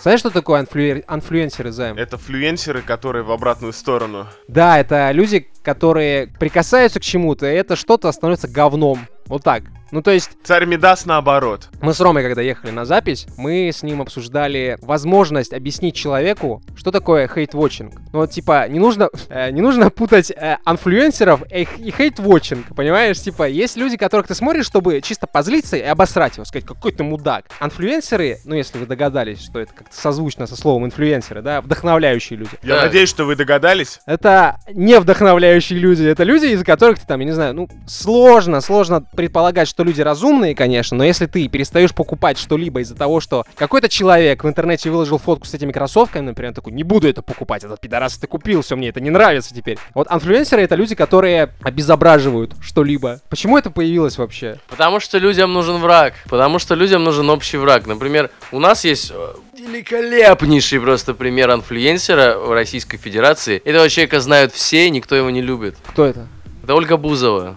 Знаешь, 0.00 0.20
что 0.20 0.30
такое 0.30 0.62
анфлюер- 0.62 1.04
анфлюенсеры, 1.06 1.72
Займ? 1.72 1.96
Это 1.98 2.18
флюенсеры, 2.18 2.82
которые 2.82 3.24
в 3.24 3.32
обратную 3.32 3.72
сторону. 3.72 4.26
Да, 4.46 4.78
это 4.78 5.10
люди, 5.10 5.48
которые 5.62 6.28
прикасаются 6.28 7.00
к 7.00 7.02
чему-то, 7.02 7.46
и 7.46 7.54
это 7.54 7.74
что-то 7.76 8.10
становится 8.12 8.46
говном. 8.48 9.00
Вот 9.26 9.42
так. 9.42 9.64
Ну, 9.90 10.02
то 10.02 10.10
есть, 10.10 10.30
Царь 10.44 10.66
Мидас 10.66 11.06
наоборот. 11.06 11.68
мы 11.80 11.94
с 11.94 12.00
Ромой, 12.00 12.22
когда 12.22 12.42
ехали 12.42 12.70
на 12.70 12.84
запись, 12.84 13.26
мы 13.36 13.68
с 13.72 13.82
ним 13.82 14.02
обсуждали 14.02 14.78
возможность 14.82 15.52
объяснить 15.52 15.94
человеку, 15.94 16.62
что 16.76 16.90
такое 16.90 17.26
хейт-вотчинг. 17.26 17.92
Ну, 18.12 18.18
вот, 18.20 18.30
типа, 18.30 18.68
не 18.68 18.78
нужно, 18.78 19.08
э, 19.30 19.50
не 19.50 19.60
нужно 19.62 19.90
путать 19.90 20.30
э, 20.30 20.58
анфлюенсеров 20.64 21.42
и, 21.50 21.62
и 21.78 21.90
хейт-вотчинг, 21.90 22.74
понимаешь? 22.74 23.18
Типа, 23.20 23.48
есть 23.48 23.76
люди, 23.76 23.96
которых 23.96 24.26
ты 24.26 24.34
смотришь, 24.34 24.66
чтобы 24.66 25.00
чисто 25.00 25.26
позлиться 25.26 25.76
и 25.76 25.82
обосрать 25.82 26.36
его, 26.36 26.44
сказать, 26.44 26.66
какой 26.66 26.92
ты 26.92 27.02
мудак. 27.02 27.46
Анфлюенсеры, 27.58 28.38
ну, 28.44 28.54
если 28.54 28.78
вы 28.78 28.86
догадались, 28.86 29.42
что 29.42 29.60
это 29.60 29.72
как-то 29.72 29.96
созвучно 29.96 30.46
со 30.46 30.56
словом 30.56 30.84
инфлюенсеры, 30.86 31.42
да, 31.42 31.60
вдохновляющие 31.60 32.38
люди. 32.38 32.50
Я 32.62 32.76
Да. 32.76 32.82
надеюсь, 32.82 33.08
что 33.08 33.24
вы 33.24 33.36
догадались. 33.36 34.00
Это 34.06 34.58
не 34.72 34.98
вдохновляющие 35.00 35.78
люди, 35.78 36.04
это 36.04 36.24
люди, 36.24 36.46
из-за 36.46 36.64
которых 36.64 36.98
ты 36.98 37.06
там, 37.06 37.20
я 37.20 37.26
не 37.26 37.32
знаю, 37.32 37.54
ну, 37.54 37.68
сложно, 37.86 38.60
сложно 38.60 39.00
предполагать, 39.00 39.68
что 39.68 39.77
люди 39.82 40.00
разумные, 40.00 40.54
конечно, 40.54 40.96
но 40.96 41.04
если 41.04 41.26
ты 41.26 41.48
перестаешь 41.48 41.94
покупать 41.94 42.38
что-либо 42.38 42.80
из-за 42.80 42.94
того, 42.94 43.20
что 43.20 43.44
какой-то 43.54 43.88
человек 43.88 44.44
в 44.44 44.48
интернете 44.48 44.90
выложил 44.90 45.18
фотку 45.18 45.46
с 45.46 45.54
этими 45.54 45.72
кроссовками, 45.72 46.26
например, 46.26 46.54
такой, 46.54 46.72
не 46.72 46.82
буду 46.82 47.08
это 47.08 47.22
покупать, 47.22 47.64
этот 47.64 47.80
пидорас 47.80 48.16
это 48.18 48.26
купил, 48.26 48.62
все, 48.62 48.76
мне 48.76 48.88
это 48.88 49.00
не 49.00 49.10
нравится 49.10 49.54
теперь. 49.54 49.78
Вот 49.94 50.08
инфлюенсеры 50.10 50.62
это 50.62 50.74
люди, 50.74 50.94
которые 50.94 51.50
обезображивают 51.62 52.54
что-либо. 52.60 53.20
Почему 53.28 53.58
это 53.58 53.70
появилось 53.70 54.18
вообще? 54.18 54.58
Потому 54.68 55.00
что 55.00 55.18
людям 55.18 55.52
нужен 55.52 55.76
враг. 55.78 56.14
Потому 56.28 56.58
что 56.58 56.74
людям 56.74 57.04
нужен 57.04 57.30
общий 57.30 57.56
враг. 57.56 57.86
Например, 57.86 58.30
у 58.52 58.58
нас 58.58 58.84
есть 58.84 59.12
э, 59.14 59.34
великолепнейший 59.58 60.80
просто 60.80 61.14
пример 61.14 61.50
инфлюенсера 61.50 62.38
в 62.38 62.52
Российской 62.52 62.96
Федерации. 62.96 63.60
Этого 63.64 63.88
человека 63.88 64.20
знают 64.20 64.52
все, 64.52 64.88
никто 64.90 65.14
его 65.14 65.30
не 65.30 65.42
любит. 65.42 65.76
Кто 65.88 66.04
это? 66.04 66.26
Это 66.62 66.74
Ольга 66.74 66.96
Бузова. 66.98 67.56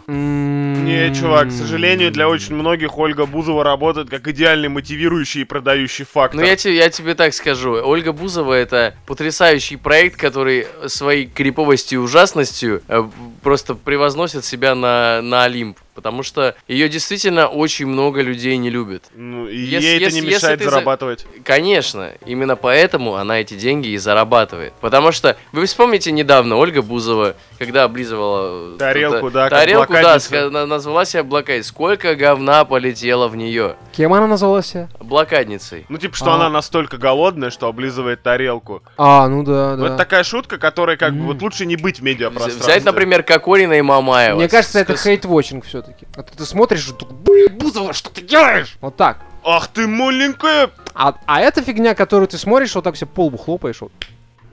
Не, 0.81 1.13
чувак, 1.13 1.49
к 1.49 1.51
сожалению, 1.51 2.11
для 2.11 2.27
очень 2.27 2.55
многих 2.55 2.97
Ольга 2.97 3.25
Бузова 3.25 3.63
работает 3.63 4.09
как 4.09 4.27
идеальный 4.27 4.67
мотивирующий 4.67 5.41
и 5.41 5.43
продающий 5.43 6.05
фактор. 6.05 6.39
Ну, 6.41 6.45
я, 6.45 6.55
тебе, 6.55 6.75
я 6.75 6.89
тебе 6.89 7.13
так 7.13 7.33
скажу. 7.33 7.73
Ольга 7.83 8.11
Бузова 8.13 8.53
это 8.53 8.95
потрясающий 9.05 9.75
проект, 9.75 10.19
который 10.19 10.65
своей 10.87 11.27
криповостью 11.27 11.99
и 11.99 12.03
ужасностью 12.03 12.81
э, 12.87 13.03
просто 13.43 13.75
превозносит 13.75 14.43
себя 14.43 14.73
на, 14.73 15.21
на 15.21 15.43
Олимп. 15.43 15.77
Потому 15.93 16.23
что 16.23 16.55
ее 16.69 16.87
действительно 16.87 17.47
очень 17.47 17.85
много 17.85 18.21
людей 18.21 18.55
не 18.55 18.69
любит. 18.69 19.03
Ну, 19.13 19.45
и 19.47 19.57
Если- 19.57 19.85
ей 19.85 19.95
это 19.97 20.05
если- 20.05 20.19
не 20.21 20.27
если 20.27 20.35
мешает 20.37 20.59
ты 20.59 20.63
за- 20.65 20.71
зарабатывать. 20.71 21.25
Конечно, 21.43 22.11
именно 22.25 22.55
поэтому 22.55 23.15
она 23.15 23.41
эти 23.41 23.55
деньги 23.55 23.89
и 23.89 23.97
зарабатывает. 23.97 24.71
Потому 24.79 25.11
что 25.11 25.35
вы 25.51 25.65
вспомните 25.65 26.13
недавно 26.13 26.55
Ольга 26.55 26.81
Бузова, 26.81 27.35
когда 27.59 27.83
облизывала 27.83 28.75
э, 28.75 28.77
Тарелку, 28.79 29.29
да, 29.31 29.49
тарелку, 29.49 29.91
да, 29.93 30.17
на- 30.49 30.65
назвала 30.71 31.05
себя 31.05 31.23
блокадницей. 31.23 31.69
Сколько 31.69 32.15
говна 32.15 32.65
полетело 32.65 33.27
в 33.27 33.35
нее 33.35 33.75
Кем 33.91 34.13
она 34.13 34.25
назвала 34.25 34.63
себя? 34.63 34.89
блокадницей. 34.99 35.85
Ну, 35.89 35.97
типа, 35.99 36.15
что 36.15 36.31
А. 36.31 36.35
она 36.35 36.49
настолько 36.49 36.97
голодная, 36.97 37.51
что 37.51 37.67
облизывает 37.67 38.23
тарелку. 38.23 38.81
А, 38.97 39.27
ну 39.27 39.43
да, 39.43 39.75
Ну, 39.75 39.81
да. 39.83 39.87
это 39.89 39.97
такая 39.97 40.23
шутка, 40.23 40.57
которая 40.57 40.97
как 40.97 41.13
бы 41.13 41.25
вот 41.27 41.41
лучше 41.41 41.65
не 41.67 41.75
быть 41.75 41.99
в 41.99 42.03
медиапространстве. 42.03 42.63
Взять, 42.63 42.83
например, 42.85 43.21
Кокорина 43.23 43.73
и 43.73 43.81
Мамаева. 43.81 44.37
Мне 44.37 44.49
кажется, 44.49 44.79
это 44.79 44.97
С- 44.97 45.05
хейт-вотчинг 45.05 45.65
все-таки. 45.65 46.07
А 46.15 46.23
ты 46.23 46.43
смотришь, 46.45 46.87
и 46.87 46.93
такой, 46.93 47.15
«Блин, 47.17 47.57
Бузова, 47.57 47.93
что 47.93 48.09
ты 48.09 48.21
делаешь? 48.21 48.77
Вот 48.81 48.95
так. 48.95 49.17
Ах 49.43 49.67
ты 49.67 49.87
маленькая! 49.87 50.69
А, 50.93 51.15
а 51.25 51.41
эта 51.41 51.61
фигня, 51.61 51.95
которую 51.95 52.27
ты 52.27 52.37
смотришь, 52.37 52.73
вот 52.75 52.83
так 52.83 52.95
все 52.95 53.05
по 53.05 53.25
лбу 53.25 53.37
хлопаешь, 53.37 53.81
вот. 53.81 53.91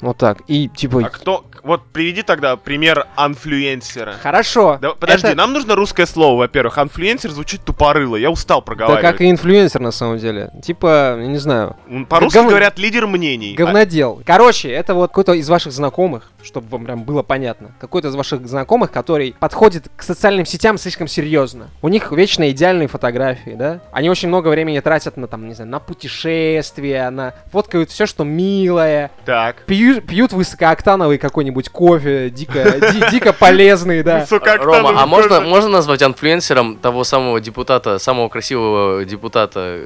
Вот 0.01 0.17
так. 0.17 0.39
И 0.47 0.69
типа. 0.69 1.01
А 1.07 1.09
кто... 1.11 1.45
Вот 1.69 1.85
приведи 1.93 2.23
тогда 2.23 2.57
пример 2.57 3.07
анфлюенсера. 3.15 4.15
Хорошо. 4.23 4.79
Да, 4.81 4.95
подожди, 4.95 5.27
Это- 5.29 5.37
нам 5.37 5.53
нужно 5.53 5.75
русское 5.75 6.07
слово, 6.07 6.39
во-первых. 6.39 6.79
Анфлюенсер 6.79 7.31
звучит 7.31 7.63
тупорыло, 7.63 8.17
я 8.17 8.31
устал 8.31 8.61
Да 8.61 8.65
проговаривать. 8.65 9.03
как 9.03 9.21
и 9.21 9.31
инфлюенсер 9.31 9.79
на 9.83 9.91
самом 9.91 10.17
деле. 10.17 10.51
Типа, 10.65 11.19
я 11.21 11.27
не 11.27 11.37
знаю, 11.37 11.77
По-русски 12.09 12.39
Гов- 12.39 12.49
говорят 12.49 12.79
лидер 12.79 13.07
мнений. 13.07 13.53
А- 13.55 13.59
говнодел. 13.59 14.23
Короче, 14.25 14.71
это 14.71 14.95
вот 14.95 15.09
какой-то 15.11 15.35
из 15.35 15.47
ваших 15.51 15.73
знакомых, 15.75 16.33
чтобы 16.43 16.69
вам 16.69 16.87
прям 16.87 17.03
было 17.05 17.23
понятно. 17.23 17.75
Какой-то 17.79 18.09
из 18.09 18.15
ваших 18.15 18.47
знакомых, 18.49 18.91
который 18.91 19.37
подходит 19.39 19.91
к 19.95 20.03
социальным 20.03 20.47
сетям 20.47 20.79
слишком 20.79 21.07
серьезно. 21.07 21.69
У 21.83 21.89
них 21.89 22.11
вечно 22.13 22.49
идеальные 22.51 22.89
фотографии, 22.89 23.51
да? 23.59 23.81
Они 23.93 24.09
очень 24.09 24.29
много 24.29 24.49
времени 24.49 24.81
тратят 24.81 25.19
на 25.19 25.27
там, 25.27 25.47
не 25.47 25.53
знаю, 25.53 25.71
на 25.71 25.81
путешествия, 25.81 27.11
на 27.11 27.35
фоткают 27.53 27.91
все, 27.91 28.07
что 28.07 28.25
милое. 28.25 29.11
А, 29.23 29.27
Так. 29.27 29.65
Пью- 29.67 30.01
пьют 30.01 30.33
высокооктановый 30.33 31.19
какой-нибудь 31.19 31.58
кофе, 31.69 32.31
дико, 32.31 32.63
ди- 32.93 33.11
дико 33.11 33.33
полезный, 33.33 34.03
да. 34.03 34.25
Рома, 34.61 34.93
а 35.03 35.07
можно, 35.07 35.41
можно 35.49 35.69
назвать 35.71 36.03
инфлюенсером 36.03 36.77
того 36.77 37.05
самого 37.05 37.41
депутата, 37.41 37.99
самого 37.99 38.29
красивого 38.29 39.05
депутата, 39.05 39.81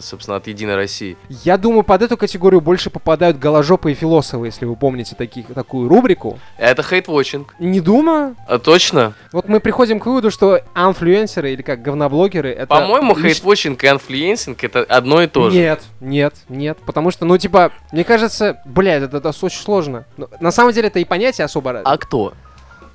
собственно, 0.00 0.36
от 0.36 0.46
Единой 0.46 0.76
России? 0.76 1.16
Я 1.28 1.56
думаю, 1.56 1.82
под 1.84 2.02
эту 2.02 2.16
категорию 2.16 2.60
больше 2.60 2.90
попадают 2.90 3.38
голожопые 3.38 3.94
философы, 3.94 4.46
если 4.46 4.64
вы 4.66 4.76
помните 4.76 5.14
таких, 5.16 5.46
такую 5.54 5.88
рубрику. 5.88 6.38
Это 6.58 6.82
hate-watching. 6.82 7.46
Не 7.58 7.80
думаю. 7.80 8.36
А 8.48 8.58
точно? 8.58 9.14
Вот 9.32 9.48
мы 9.48 9.60
приходим 9.60 10.00
к 10.00 10.06
выводу, 10.06 10.30
что 10.30 10.60
инфлюенсеры 10.74 11.52
или 11.52 11.62
как 11.62 11.82
говноблогеры 11.82 12.50
это... 12.50 12.66
По-моему, 12.66 13.14
лиш- 13.14 13.40
hate-watching 13.40 13.82
и 13.84 13.88
influencing 13.88 14.62
это 14.64 14.80
одно 14.88 15.22
и 15.22 15.26
то 15.26 15.50
же. 15.50 15.56
Нет, 15.56 15.82
нет, 16.00 16.34
нет. 16.48 16.78
Потому 16.84 17.10
что, 17.10 17.24
ну, 17.24 17.38
типа, 17.38 17.72
мне 17.92 18.04
кажется, 18.04 18.60
блядь, 18.64 19.02
это, 19.04 19.18
это 19.18 19.28
очень 19.42 19.60
сложно. 19.60 20.04
Ну, 20.16 20.28
на 20.40 20.50
самом 20.50 20.72
деле 20.72 20.88
это 20.88 20.98
и 20.98 21.04
понятие 21.14 21.44
особо... 21.44 21.80
А 21.84 21.96
кто? 21.96 22.34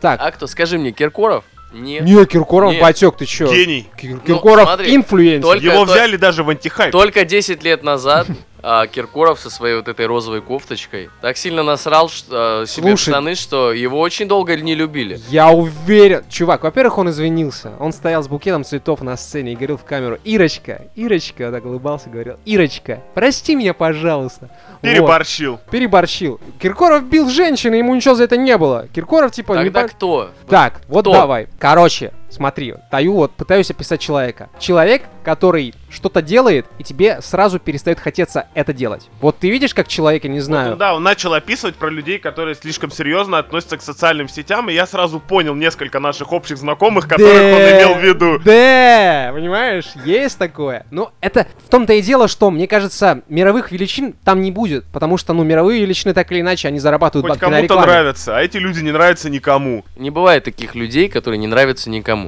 так, 0.01 0.19
А 0.21 0.31
кто? 0.31 0.45
Скажи 0.47 0.77
мне, 0.77 0.91
Киркоров? 0.91 1.43
Нет. 1.71 2.03
не, 2.03 2.25
Киркоров 2.25 2.71
Нет. 2.73 2.81
батек, 2.81 3.15
ты 3.17 3.25
чё? 3.25 3.47
Гений. 3.49 3.87
Кир- 3.95 4.19
Киркоров 4.19 4.65
смотри, 4.67 4.93
инфлюенсер. 4.95 5.41
только- 5.41 5.65
Его 5.65 5.85
то- 5.85 5.91
взяли 5.93 6.17
даже 6.17 6.43
в 6.43 6.49
антихайп. 6.49 6.91
Только 6.91 7.23
10 7.25 7.63
лет 7.63 7.81
назад 7.83 8.27
а, 8.61 8.87
Киркоров 8.87 9.39
со 9.39 9.49
своей 9.49 9.75
вот 9.75 9.87
этой 9.87 10.05
розовой 10.05 10.41
кофточкой 10.41 11.09
так 11.21 11.37
сильно 11.37 11.63
насрал 11.63 12.09
что, 12.09 12.61
а, 12.61 12.65
себе 12.65 12.89
Слушай. 12.89 13.11
штаны, 13.11 13.35
что 13.35 13.71
его 13.73 13.99
очень 13.99 14.27
долго 14.27 14.55
не 14.55 14.75
любили. 14.75 15.19
Я 15.29 15.49
уверен. 15.49 16.23
Чувак, 16.29 16.63
во-первых, 16.63 16.97
он 16.97 17.09
извинился. 17.09 17.73
Он 17.79 17.91
стоял 17.93 18.23
с 18.23 18.27
букетом 18.27 18.63
цветов 18.63 19.01
на 19.01 19.15
сцене 19.17 19.53
и 19.53 19.55
говорил 19.55 19.77
в 19.77 19.83
камеру, 19.83 20.17
Ирочка, 20.23 20.83
Ирочка, 20.95 21.45
вот 21.45 21.51
так 21.53 21.65
улыбался, 21.65 22.09
говорил, 22.09 22.35
Ирочка, 22.45 23.01
прости 23.13 23.55
меня, 23.55 23.73
пожалуйста. 23.73 24.49
Вот. 24.71 24.81
Переборщил. 24.81 25.59
Переборщил. 25.71 26.39
Киркоров 26.61 27.03
бил 27.03 27.29
женщин, 27.29 27.73
ему 27.73 27.95
ничего 27.95 28.15
за 28.15 28.23
это 28.25 28.37
не 28.37 28.57
было. 28.57 28.87
Киркоров, 28.93 29.31
типа, 29.31 29.53
не 29.53 29.65
Тогда 29.65 29.81
по- 29.83 29.87
кто? 29.87 30.29
Так, 30.47 30.81
вот 30.87 31.01
Кто? 31.01 31.13
давай. 31.13 31.47
Короче, 31.59 32.11
смотри, 32.29 32.75
даю 32.91 33.13
вот, 33.13 33.31
пытаюсь 33.31 33.71
описать 33.71 33.99
человека. 33.99 34.49
Человек, 34.59 35.03
который 35.23 35.73
что-то 35.89 36.21
делает, 36.21 36.65
и 36.77 36.83
тебе 36.83 37.21
сразу 37.21 37.59
перестает 37.59 37.99
хотеться 37.99 38.47
это 38.53 38.73
делать. 38.73 39.09
Вот 39.21 39.39
ты 39.39 39.49
видишь, 39.49 39.73
как 39.73 39.87
человек, 39.87 40.23
я 40.23 40.29
не 40.29 40.39
знаю. 40.39 40.71
Вот, 40.71 40.79
да, 40.79 40.95
он 40.95 41.03
начал 41.03 41.33
описывать 41.33 41.75
про 41.75 41.89
людей, 41.89 42.19
которые 42.19 42.55
слишком 42.55 42.91
серьезно 42.91 43.39
относятся 43.39 43.77
к 43.77 43.81
социальным 43.81 44.29
сетям, 44.29 44.69
и 44.69 44.73
я 44.73 44.85
сразу 44.85 45.19
понял 45.19 45.55
несколько 45.55 45.99
наших 45.99 46.31
общих 46.31 46.57
знакомых, 46.57 47.07
которых 47.07 47.33
он 47.33 47.61
имел 47.61 47.95
в 47.95 48.03
виду. 48.03 48.39
Да, 48.39 49.31
понимаешь, 49.33 49.87
есть 50.05 50.37
такое. 50.37 50.85
Ну, 50.91 51.09
это 51.21 51.47
в 51.65 51.69
том-то 51.69 51.93
и 51.93 52.01
дело, 52.01 52.27
что, 52.27 52.51
мне 52.51 52.67
кажется, 52.67 53.21
мировых 53.27 53.71
величин 53.71 54.13
там 54.23 54.41
не 54.41 54.51
будет, 54.51 54.85
потому 54.85 55.17
что, 55.17 55.33
ну, 55.33 55.43
мировые 55.43 55.81
величины 55.81 56.13
так 56.13 56.31
или 56.31 56.41
иначе, 56.41 56.67
они 56.67 56.79
зарабатывают 56.79 57.29
Хоть 57.29 57.39
кому-то 57.39 57.79
нравятся, 57.79 58.37
а 58.37 58.41
эти 58.41 58.57
люди 58.57 58.81
не 58.81 58.91
нравятся 58.91 59.29
никому. 59.29 59.83
Не 59.97 60.09
бывает 60.09 60.43
таких 60.43 60.75
людей, 60.75 61.09
которые 61.09 61.37
не 61.37 61.47
нравятся 61.47 61.89
никому. 61.89 62.18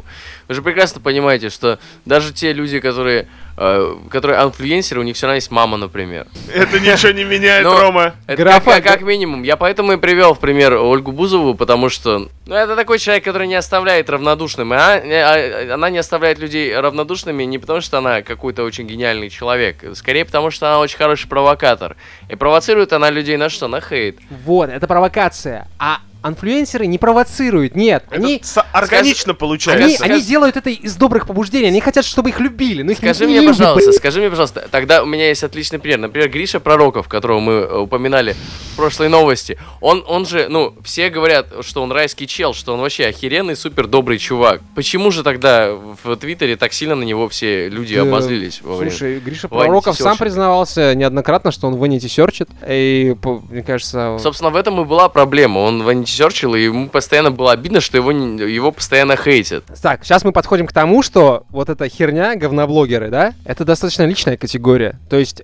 Вы 0.48 0.56
же 0.56 0.62
прекрасно 0.62 1.02
понимаете, 1.02 1.50
что 1.50 1.80
даже 2.06 2.34
те 2.34 2.52
люди, 2.54 2.80
которые, 2.80 3.28
э, 3.58 3.96
которые 4.10 4.42
инфлюенсеры, 4.44 5.00
у 5.00 5.04
них 5.04 5.16
все 5.16 5.28
равно 5.28 5.36
есть 5.36 5.52
мама, 5.52 5.78
например. 5.78 6.28
Это 6.54 6.80
ничего 6.80 7.12
не 7.12 7.24
меняет, 7.24 7.64
Но- 7.64 7.80
Рома. 7.80 8.16
Это 8.28 8.42
Графа- 8.44 8.82
как, 8.82 8.84
как 8.84 9.02
минимум. 9.04 9.44
Я 9.44 9.56
поэтому 9.58 9.94
и 9.94 9.98
привел 9.98 10.34
в 10.34 10.40
пример 10.40 10.74
Ольгу 10.74 11.12
Бузову, 11.12 11.54
потому 11.56 11.90
что 11.90 12.28
ну, 12.48 12.56
это 12.56 12.76
такой 12.76 13.00
человек, 13.00 13.24
который 13.24 13.48
не 13.48 13.56
оставляет 13.56 14.10
равнодушным. 14.10 14.74
И 14.74 14.76
она, 14.76 14.94
а- 14.96 15.74
она 15.74 15.90
не 15.90 16.00
оставляет 16.00 16.40
людей 16.40 16.76
равнодушными 16.78 17.44
не 17.44 17.60
потому, 17.60 17.82
что 17.82 18.00
она 18.00 18.22
какой-то 18.22 18.64
очень 18.64 18.88
гениальный 18.88 19.30
человек. 19.30 19.78
Скорее 19.96 20.26
потому, 20.26 20.52
что 20.52 20.68
она 20.68 20.80
очень 20.80 20.98
хороший 20.98 21.28
провокатор. 21.28 21.96
И 22.30 22.36
провоцирует 22.36 22.94
она 22.94 23.10
людей 23.10 23.38
на 23.38 23.50
что? 23.50 23.68
На 23.68 23.80
хейт. 23.80 24.18
Вот, 24.30 24.70
это 24.70 24.88
провокация. 24.88 25.68
А 25.80 26.00
инфлюенсеры 26.24 26.86
не 26.88 26.98
провоцируют, 26.98 27.76
нет. 27.76 28.04
Это 28.10 28.16
Они, 28.16 28.42
органично 28.72 29.32
они, 29.32 29.38
получается. 29.40 29.90
скажи- 29.98 30.14
они 30.14 30.22
делают 30.22 30.58
это 30.58 30.70
из 30.70 30.96
добрых 30.96 31.28
побуждений. 31.28 31.68
Они 31.68 31.82
хотят, 31.82 32.06
чтобы 32.06 32.30
их 32.30 32.40
любили. 32.40 32.82
Но 32.84 32.92
их 32.92 32.98
Скажи 32.98 33.26
не 33.26 33.32
мне, 33.32 33.42
любят, 33.42 33.58
пожалуйста, 33.58 33.92
скажи 33.94 34.20
мне, 34.20 34.30
пожалуйста, 34.30 34.68
тогда 34.70 35.04
у 35.04 35.06
меня 35.06 35.28
есть 35.28 35.44
отличный 35.44 35.80
пример. 35.80 36.00
Например, 36.00 36.30
Гриша 36.30 36.60
Пророков, 36.60 37.08
которого 37.08 37.40
мы 37.40 37.54
э, 37.54 37.78
упоминали 37.78 38.36
прошлой 38.72 39.10
новости. 39.10 39.58
Он, 39.80 40.04
он 40.08 40.26
же, 40.26 40.48
ну, 40.50 40.74
все 40.84 41.10
говорят, 41.10 41.48
что 41.62 41.82
он 41.82 41.92
райский 41.92 42.28
чел, 42.28 42.54
что 42.54 42.74
он 42.74 42.82
вообще 42.82 43.06
охеренный, 43.08 43.56
супер 43.56 43.88
добрый 43.88 44.18
чувак. 44.18 44.62
Почему 44.76 45.12
же 45.12 45.24
тогда 45.24 45.72
в 45.72 46.16
Твиттере 46.18 46.56
так 46.56 46.74
сильно 46.74 46.96
на 46.96 47.04
него 47.04 47.28
все 47.30 47.70
люди 47.70 47.96
Да, 47.96 48.02
обозлились? 48.04 48.62
во 48.62 48.76
время? 48.76 48.92
Слушай, 48.92 49.20
Гриша 49.20 49.48
Ванити 49.48 49.66
Пророков 49.66 49.98
сам 49.98 50.18
признавался 50.18 50.96
неоднократно, 50.96 51.52
что 51.52 51.68
он 51.68 51.76
в 51.76 51.84
Vanity 51.84 52.08
серчит. 52.08 52.50
И, 52.68 53.16
мне 53.50 53.64
кажется... 53.64 54.18
Собственно, 54.20 54.50
в 54.50 54.56
этом 54.56 54.80
и 54.82 54.86
была 54.86 55.10
проблема. 55.10 55.60
Он 55.60 55.84
Ванити 55.84 56.12
серчил, 56.12 56.56
и 56.56 56.62
ему 56.64 56.90
постоянно 56.90 57.32
было 57.32 57.52
обидно, 57.52 57.82
что 57.82 57.98
его, 57.98 58.12
его 58.12 58.72
постоянно 58.72 59.16
хейтят. 59.16 59.66
Так, 59.82 60.04
сейчас 60.06 60.24
мы 60.24 60.32
подходим 60.32 60.68
к 60.68 60.74
тому, 60.74 61.02
что 61.04 61.44
вот 61.50 61.70
эта 61.70 61.88
херня, 61.90 62.36
говноблогеры, 62.36 63.10
да, 63.10 63.34
это 63.46 63.66
достаточно 63.66 64.04
личная 64.06 64.38
категория. 64.38 65.00
То 65.10 65.18
есть 65.18 65.42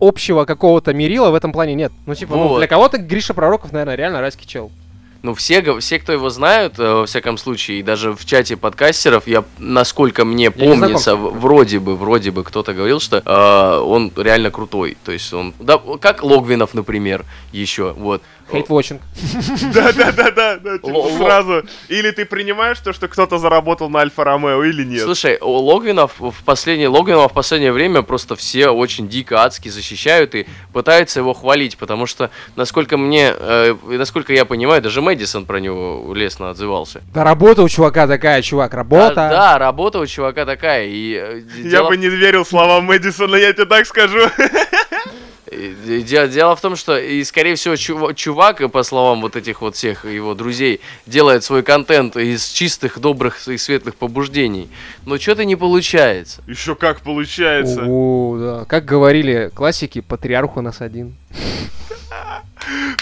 общего 0.00 0.44
какого-то 0.44 0.92
мерила 0.92 1.30
в 1.30 1.34
этом 1.34 1.52
плане 1.52 1.74
нет. 1.74 1.92
Ну, 2.06 2.14
типа, 2.14 2.34
ну, 2.36 2.48
Вот. 2.48 2.58
для 2.58 2.66
кого-то 2.80 2.96
Гриша 2.96 3.34
Пророков, 3.34 3.72
наверное, 3.72 3.94
реально 3.94 4.20
райский 4.22 4.46
чел. 4.46 4.70
Ну, 5.22 5.34
все, 5.34 5.78
все, 5.80 5.98
кто 5.98 6.14
его 6.14 6.30
знают, 6.30 6.78
э, 6.78 6.94
во 6.94 7.04
всяком 7.04 7.36
случае, 7.36 7.80
и 7.80 7.82
даже 7.82 8.14
в 8.14 8.24
чате 8.24 8.56
подкастеров, 8.56 9.26
я, 9.26 9.44
насколько 9.58 10.24
мне 10.24 10.44
Я 10.44 10.50
помнится, 10.50 11.14
вроде 11.14 11.78
бы, 11.78 11.94
вроде 11.94 12.30
бы 12.30 12.42
кто-то 12.42 12.72
говорил, 12.72 12.98
что 12.98 13.18
э, 13.18 13.78
он 13.82 14.10
реально 14.16 14.50
крутой. 14.50 14.96
То 15.04 15.12
есть 15.12 15.30
он, 15.34 15.52
да, 15.58 15.78
как 16.00 16.22
Логвинов, 16.22 16.72
например, 16.72 17.26
еще, 17.52 17.92
вот. 17.92 18.22
Хейтвотчинг. 18.50 19.00
Да-да-да-да, 19.74 20.56
да, 20.56 20.78
типа 20.78 21.08
сразу. 21.16 21.62
Или 21.88 22.10
ты 22.10 22.24
принимаешь 22.24 22.78
то, 22.80 22.92
что 22.92 23.08
кто-то 23.08 23.38
заработал 23.38 23.88
на 23.88 24.00
Альфа-Ромео, 24.00 24.64
или 24.64 24.84
нет. 24.84 25.02
Слушай, 25.02 25.38
у 25.40 25.50
Логвинов 25.50 26.12
в 26.18 26.44
последнее, 26.44 26.88
Логвинова 26.88 27.28
в 27.28 27.32
последнее 27.32 27.72
время 27.72 28.02
просто 28.02 28.36
все 28.36 28.68
очень 28.68 29.08
дико 29.08 29.42
адски 29.42 29.68
защищают 29.68 30.34
и 30.34 30.46
пытаются 30.72 31.20
его 31.20 31.34
хвалить, 31.34 31.76
потому 31.78 32.06
что, 32.06 32.30
насколько 32.56 32.96
мне, 32.96 33.32
э, 33.36 33.74
насколько 33.84 34.32
я 34.32 34.44
понимаю, 34.44 34.82
даже 34.82 35.00
Мэдисон 35.00 35.46
про 35.46 35.58
него 35.58 36.12
лестно 36.14 36.50
отзывался. 36.50 37.02
Да 37.14 37.24
работа 37.24 37.62
у 37.62 37.68
чувака 37.68 38.06
такая, 38.06 38.42
чувак, 38.42 38.74
работа. 38.74 39.14
Да, 39.14 39.28
да, 39.30 39.58
работа 39.58 39.98
у 39.98 40.06
чувака 40.06 40.44
такая. 40.44 40.86
И, 40.86 41.14
э, 41.14 41.42
Я 41.62 41.84
бы 41.84 41.96
не 41.96 42.08
верил 42.08 42.44
словам 42.44 42.84
Мэдисона, 42.84 43.36
я 43.36 43.52
тебе 43.52 43.66
так 43.66 43.86
скажу. 43.86 44.18
Де- 45.50 46.28
Дело 46.28 46.54
в 46.54 46.60
том, 46.60 46.76
что, 46.76 46.96
и, 46.98 47.24
скорее 47.24 47.54
всего, 47.56 47.74
чува- 47.74 48.14
чувак, 48.14 48.60
и 48.60 48.68
по 48.68 48.82
словам 48.82 49.20
вот 49.20 49.34
этих 49.36 49.60
вот 49.62 49.74
всех 49.74 50.04
его 50.04 50.34
друзей, 50.34 50.80
делает 51.06 51.42
свой 51.44 51.62
контент 51.62 52.16
из 52.16 52.48
чистых, 52.50 52.98
добрых 53.00 53.48
и 53.48 53.58
светлых 53.58 53.96
побуждений. 53.96 54.68
Но 55.06 55.18
что-то 55.18 55.44
не 55.44 55.56
получается. 55.56 56.42
Еще 56.46 56.74
как 56.76 57.00
получается. 57.00 57.82
О, 57.86 58.36
да. 58.38 58.64
Как 58.66 58.84
говорили 58.84 59.50
классики, 59.54 60.00
патриарх 60.00 60.56
у 60.56 60.60
нас 60.60 60.80
один. 60.80 61.16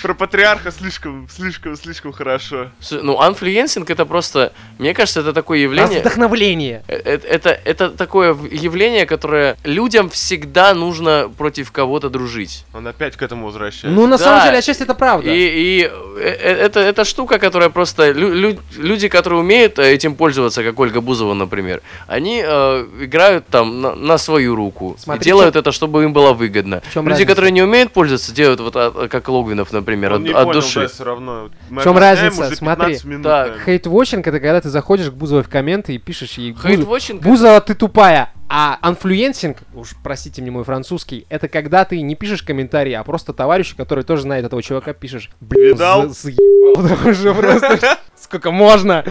Про 0.03 0.15
патриарха 0.15 0.71
слишком, 0.71 1.29
слишком, 1.29 1.77
слишком 1.77 2.13
хорошо. 2.13 2.71
Ну, 2.91 3.19
unfluencing 3.21 3.91
это 3.91 4.05
просто, 4.07 4.53
мне 4.79 4.95
кажется, 4.95 5.21
это 5.21 5.33
такое 5.33 5.59
Раз 5.59 5.63
явление... 5.65 6.01
вдохновление. 6.01 6.83
э- 6.89 7.01
э- 7.05 7.21
Это, 7.29 7.51
это 7.65 7.91
такое 7.91 8.37
явление, 8.51 9.07
которое 9.07 9.57
людям 9.65 10.09
всегда 10.11 10.75
нужно 10.75 11.31
против 11.37 11.73
кого-то 11.73 12.09
дружить. 12.11 12.65
Он 12.75 12.87
опять 12.87 13.17
к 13.17 13.23
этому 13.23 13.47
возвращается. 13.47 13.89
Ну, 13.89 14.07
на 14.07 14.17
Да. 14.19 14.25
самом 14.25 14.45
деле, 14.45 14.59
отчасти 14.59 14.83
это 14.85 14.95
правда. 14.95 15.31
И, 15.31 15.37
и 15.39 15.83
э- 15.83 15.91
э- 16.21 16.67
это, 16.67 16.81
это 16.81 17.05
штука, 17.05 17.39
которая 17.39 17.69
просто... 17.71 18.13
лю- 18.13 18.33
лю- 18.35 18.61
люди, 18.77 19.09
которые 19.09 19.41
умеют 19.41 19.79
этим 19.79 20.15
пользоваться, 20.15 20.63
как 20.63 20.79
Ольга 20.79 21.01
Бузова, 21.01 21.35
например, 21.35 21.83
они 22.07 22.43
э, 22.47 22.87
играют 23.01 23.47
там 23.49 23.81
на, 23.81 23.95
на 23.95 24.19
свою 24.19 24.55
руку. 24.55 24.97
Смотри, 24.99 25.21
и 25.21 25.25
делают 25.25 25.57
это, 25.57 25.73
чтобы 25.73 26.05
им 26.05 26.13
было 26.13 26.33
выгодно. 26.33 26.83
Люди, 26.95 27.09
разница? 27.09 27.27
которые 27.29 27.51
не 27.51 27.63
умеют 27.63 27.93
пользоваться, 27.93 28.33
делают 28.33 28.61
вот 28.61 28.77
от- 28.77 29.09
как 29.11 29.29
Логвинов, 29.49 29.73
например, 29.73 30.13
Он 30.13 30.21
от, 30.23 30.27
не 30.29 30.33
от 30.35 30.45
понял, 30.45 30.61
души. 30.61 30.81
да, 30.83 30.89
все 30.89 31.05
равно. 31.05 31.51
Мы 31.71 31.81
В 31.81 31.85
чем 31.85 31.97
объясняем 31.97 32.25
разница? 32.27 32.47
уже 32.49 32.57
Смотри. 32.57 32.85
15 32.87 33.05
минут, 33.07 33.23
Так, 33.25 33.47
наверное. 33.49 33.65
Hate-watching 33.65 34.27
это 34.27 34.41
когда 34.41 34.61
ты 34.61 34.69
заходишь 34.69 35.11
к 35.11 35.15
Бузовой 35.15 35.43
в 35.43 35.49
комменты 35.49 35.95
и 35.95 35.99
пишешь 35.99 36.35
ей 36.39 36.53
«Бузов- 36.53 36.63
Hate-watching 36.67 37.23
Бузова, 37.23 37.61
ты 37.61 37.75
тупая. 37.75 38.33
А 38.51 38.79
unfluencing, 38.81 39.59
уж 39.75 39.91
простите 40.03 40.41
мне 40.41 40.51
мой 40.51 40.65
французский, 40.65 41.27
это 41.29 41.49
когда 41.49 41.85
ты 41.85 42.01
не 42.01 42.15
пишешь 42.15 42.43
комментарии, 42.43 42.93
а 42.95 43.05
просто 43.05 43.33
товарищу, 43.35 43.77
который 43.77 44.05
тоже 44.05 44.23
знает 44.23 44.45
этого 44.47 44.63
чувака, 44.63 44.93
пишешь. 44.95 45.31
Блин, 45.41 45.75
Видал? 45.75 46.09
за- 46.09 46.15
заебал 46.15 47.35
просто. 47.35 47.99
Сколько 48.17 48.51
можно? 48.51 49.05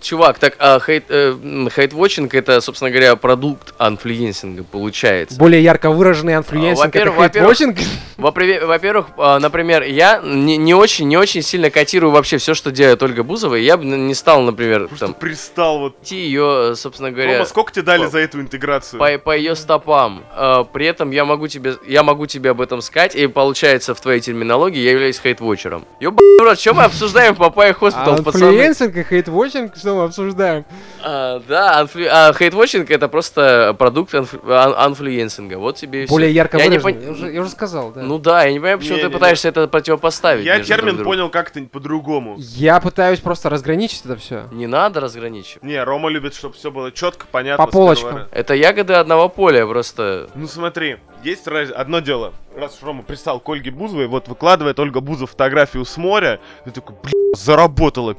Чувак, 0.00 0.38
так 0.38 0.56
а, 0.58 0.78
хейт, 0.78 1.04
э, 1.08 1.30
м, 1.42 1.68
hate-watching 1.70 2.34
это, 2.34 2.60
собственно 2.60 2.90
говоря, 2.90 3.16
продукт 3.16 3.74
unfluencing 3.78 4.55
а 4.55 4.62
получается. 4.64 5.38
Более 5.38 5.62
ярко 5.62 5.90
выраженный 5.90 6.36
unfluencing 6.36 6.94
это 6.94 7.10
во-первых, 7.10 7.18
во-первых, 7.18 7.56
hate-watching. 7.56 7.88
Во-первых, 8.16 9.06
а, 9.18 9.38
например, 9.38 9.82
я 9.82 10.20
не, 10.24 10.56
не 10.56 10.72
очень, 10.74 11.06
не 11.06 11.18
очень 11.18 11.42
сильно 11.42 11.68
котирую 11.70 12.10
вообще 12.12 12.38
все, 12.38 12.54
что 12.54 12.70
делает 12.70 13.02
Ольга 13.02 13.22
Бузова, 13.22 13.56
и 13.56 13.62
я 13.62 13.76
бы 13.76 13.84
не 13.84 14.14
стал, 14.14 14.40
например, 14.40 14.88
Просто 14.88 15.06
там, 15.06 15.14
пристал 15.14 15.78
вот. 15.80 15.96
идти 16.02 16.16
ее, 16.16 16.74
собственно 16.76 17.10
говоря, 17.10 17.34
Рома, 17.34 17.44
сколько 17.44 17.72
тебе 17.72 17.82
дали 17.82 18.04
по- 18.04 18.08
за 18.10 18.18
эту 18.20 18.40
интеграцию? 18.40 18.98
по, 18.98 19.18
по 19.18 19.36
ее 19.36 19.54
стопам. 19.54 20.24
А, 20.34 20.64
при 20.64 20.86
этом 20.86 21.10
я 21.10 21.24
могу 21.26 21.46
тебе, 21.48 21.74
я 21.86 22.02
могу 22.02 22.26
тебе 22.26 22.50
об 22.50 22.60
этом 22.62 22.80
сказать, 22.80 23.14
и 23.14 23.26
получается 23.26 23.94
в 23.94 24.00
твоей 24.00 24.20
терминологии 24.20 24.80
я 24.80 24.92
являюсь 24.92 25.20
hate-watcher 25.20 25.71
ом. 25.71 25.84
Ёбаный 26.00 26.38
рот, 26.42 26.58
что 26.58 26.72
мы 26.72 26.84
обсуждаем 26.84 27.34
Papaya 27.34 27.74
Hospital, 27.74 28.22
пацаны? 28.22 28.46
Unfluencing 28.46 28.96
и 28.96 29.02
hate-watching, 29.04 29.76
что 29.86 29.94
мы 29.94 30.02
обсуждаем? 30.04 30.64
А, 31.00 31.40
да, 31.46 31.80
unflu- 31.80 32.08
а, 32.10 32.32
hate-watching 32.32 32.90
это 32.90 33.06
просто 33.08 33.72
продукт 33.78 34.12
unf- 34.14 34.50
un- 34.50 34.74
unfluencing 34.76 35.45
а. 35.45 35.58
Вот 35.58 35.76
тебе 35.76 36.04
и. 36.04 36.06
Более 36.08 36.32
ярко 36.32 36.58
Я 36.58 36.66
не 36.66 36.78
пон- 36.78 37.04
Я 37.04 37.10
уже- 37.12 37.32
я 37.32 37.40
уже 37.40 37.50
сказал, 37.50 37.92
да. 37.92 38.02
Ну 38.02 38.18
да, 38.18 38.42
я 38.44 38.50
не 38.52 38.58
понимаю, 38.58 38.78
почему 38.78 38.96
ты 38.96 39.02
Не-не-не. 39.02 39.14
пытаешься 39.14 39.48
это 39.48 39.68
противопоставить. 39.68 40.44
Я 40.44 40.56
друг 40.56 40.66
термин 40.66 40.96
другом. 40.96 41.04
понял 41.04 41.30
как-то 41.30 41.60
по-другому. 41.62 42.34
Я 42.38 42.80
пытаюсь 42.80 43.20
просто 43.20 43.48
разграничить 43.48 44.04
это 44.04 44.16
все. 44.16 44.48
Не 44.50 44.66
надо 44.66 44.98
разграничивать. 44.98 45.62
Не, 45.62 45.82
Рома 45.84 46.08
любит, 46.08 46.34
чтобы 46.34 46.56
все 46.56 46.72
было 46.72 46.90
четко, 46.90 47.26
понятно. 47.30 47.64
По 47.64 47.70
полочкам. 47.70 48.22
Это 48.32 48.54
ягоды 48.54 48.94
одного 48.94 49.28
поля, 49.28 49.64
просто. 49.68 50.28
Ну 50.34 50.48
смотри, 50.48 50.96
есть 51.22 51.46
раз... 51.46 51.70
одно 51.72 52.00
дело. 52.00 52.32
Раз 52.56 52.76
уж 52.76 52.82
Рома 52.82 53.04
пристал 53.04 53.38
к 53.38 53.48
Ольге 53.48 53.70
Бузовой, 53.70 54.08
вот 54.08 54.26
выкладывает 54.26 54.80
Ольга 54.80 55.00
Бузова 55.00 55.28
фотографию 55.28 55.84
с 55.84 55.96
моря, 55.96 56.40
ты 56.64 56.70
такой, 56.72 56.96
блин, 57.02 57.34
заработала, 57.36 58.14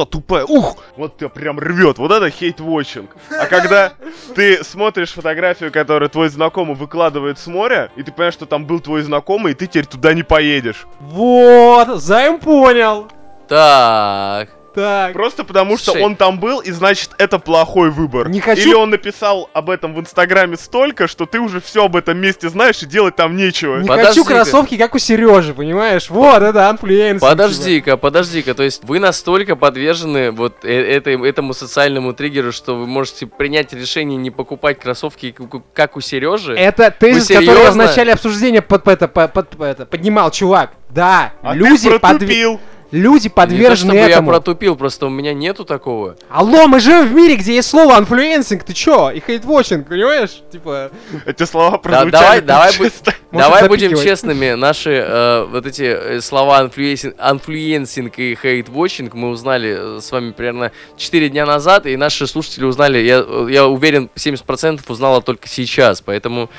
пи***а 0.00 0.06
тупая, 0.06 0.44
ух! 0.44 0.76
Вот 0.96 1.16
тебя 1.18 1.28
прям 1.28 1.58
рвет, 1.58 1.98
вот 1.98 2.10
это 2.10 2.30
hate-watching. 2.30 3.10
А 3.30 3.46
когда 3.46 3.92
ты 4.34 4.62
смотришь 4.64 5.12
фотографию, 5.12 5.72
которую 5.72 6.08
твой 6.08 6.28
знакомый 6.28 6.76
выкладывает 6.76 7.38
с 7.38 7.46
моря, 7.46 7.90
и 7.96 8.02
ты 8.02 8.12
понимаешь, 8.12 8.34
что 8.34 8.46
там 8.46 8.66
был 8.66 8.80
твой 8.80 9.02
знакомый, 9.02 9.52
и 9.52 9.54
ты 9.54 9.66
теперь 9.66 9.86
туда 9.86 10.14
не 10.14 10.22
поедешь. 10.22 10.86
Вот, 11.00 12.00
Займ 12.00 12.38
понял. 12.38 13.08
Так. 13.48 14.50
Так. 14.74 15.12
Просто 15.12 15.44
потому, 15.44 15.76
что 15.76 15.92
Слушай. 15.92 16.02
он 16.04 16.16
там 16.16 16.38
был, 16.38 16.60
и 16.60 16.70
значит, 16.70 17.10
это 17.18 17.38
плохой 17.38 17.90
выбор. 17.90 18.28
Не 18.28 18.40
хочу- 18.40 18.68
Или 18.68 18.74
он 18.74 18.90
написал 18.90 19.48
об 19.52 19.70
этом 19.70 19.94
в 19.94 20.00
Инстаграме 20.00 20.56
столько, 20.56 21.08
что 21.08 21.26
ты 21.26 21.40
уже 21.40 21.60
все 21.60 21.84
об 21.86 21.96
этом 21.96 22.18
месте 22.18 22.48
знаешь, 22.48 22.82
и 22.82 22.86
делать 22.86 23.16
там 23.16 23.36
нечего. 23.36 23.78
Не 23.78 23.88
Подожди-ка. 23.88 24.08
хочу 24.08 24.24
кроссовки, 24.24 24.76
как 24.76 24.94
у 24.94 24.98
Сережи, 24.98 25.54
понимаешь? 25.54 26.08
Вот, 26.10 26.42
это 26.42 26.68
unfluencing. 26.70 27.20
Подожди-ка, 27.20 27.96
подожди-ка, 27.96 28.54
то 28.54 28.62
есть 28.62 28.84
вы 28.84 28.98
настолько 29.00 29.56
подвержены 29.56 30.30
вот 30.30 30.64
э- 30.64 30.96
этой, 30.96 31.20
этому 31.28 31.54
социальному 31.54 32.12
триггеру, 32.12 32.52
что 32.52 32.76
вы 32.76 32.86
можете 32.86 33.26
принять 33.26 33.72
решение 33.72 34.16
не 34.16 34.30
покупать 34.30 34.78
кроссовки, 34.78 35.34
как 35.74 35.96
у- 35.96 36.00
Сережи? 36.00 36.54
Это 36.54 36.90
тезис, 36.90 37.28
который 37.28 37.62
я 37.62 37.70
в 37.70 37.76
начале 37.76 38.12
обсуждения 38.12 38.62
под, 38.62 38.86
это, 38.88 39.08
под- 39.08 39.32
под- 39.32 39.60
это, 39.60 39.86
поднимал, 39.86 40.30
чувак. 40.30 40.72
Да, 40.88 41.32
А 41.42 41.54
люди, 41.54 41.88
ты 42.18 42.58
люди 42.90 43.24
Не 43.24 43.28
то, 43.28 43.34
подвержены 43.36 43.76
чтобы 43.92 43.96
я 43.96 44.08
этому. 44.10 44.28
протупил, 44.30 44.76
просто 44.76 45.06
у 45.06 45.10
меня 45.10 45.32
нету 45.34 45.64
такого. 45.64 46.16
Алло, 46.28 46.66
мы 46.66 46.80
живем 46.80 47.06
в 47.08 47.12
мире, 47.14 47.36
где 47.36 47.54
есть 47.56 47.68
слово 47.68 47.96
unfluencing, 47.96 48.64
ты 48.64 48.72
чё? 48.72 49.10
И 49.10 49.20
hate-watching, 49.20 49.88
понимаешь? 49.88 50.42
Типа, 50.50 50.90
Эти 51.26 51.44
слова 51.44 51.72
Да, 51.72 51.78
прозвучали 51.78 52.10
давай, 52.10 52.36
так 52.38 52.46
давай, 52.46 52.70
бу- 52.72 52.84
чисто. 52.84 53.14
Давай 53.32 53.68
будем 53.68 53.96
честными, 53.96 54.54
наши 54.54 54.90
э, 55.06 55.46
вот 55.50 55.66
эти 55.66 55.82
э, 55.84 56.20
слова 56.20 56.58
unfluencing, 56.58 57.14
unfluencing 57.18 58.18
и 58.18 58.34
hate-watching 58.40 59.14
мы 59.14 59.28
узнали 59.30 59.96
э, 59.96 60.00
с 60.00 60.10
вами 60.10 60.32
примерно 60.32 60.72
4 60.96 61.28
дня 61.28 61.46
назад, 61.46 61.86
и 61.86 61.96
наши 61.96 62.26
слушатели 62.26 62.64
узнали, 62.64 62.98
я, 62.98 63.24
э, 63.26 63.46
я 63.50 63.66
уверен, 63.66 64.10
70% 64.16 64.80
узнала 64.88 65.22
только 65.22 65.48
сейчас, 65.48 66.00
поэтому 66.00 66.50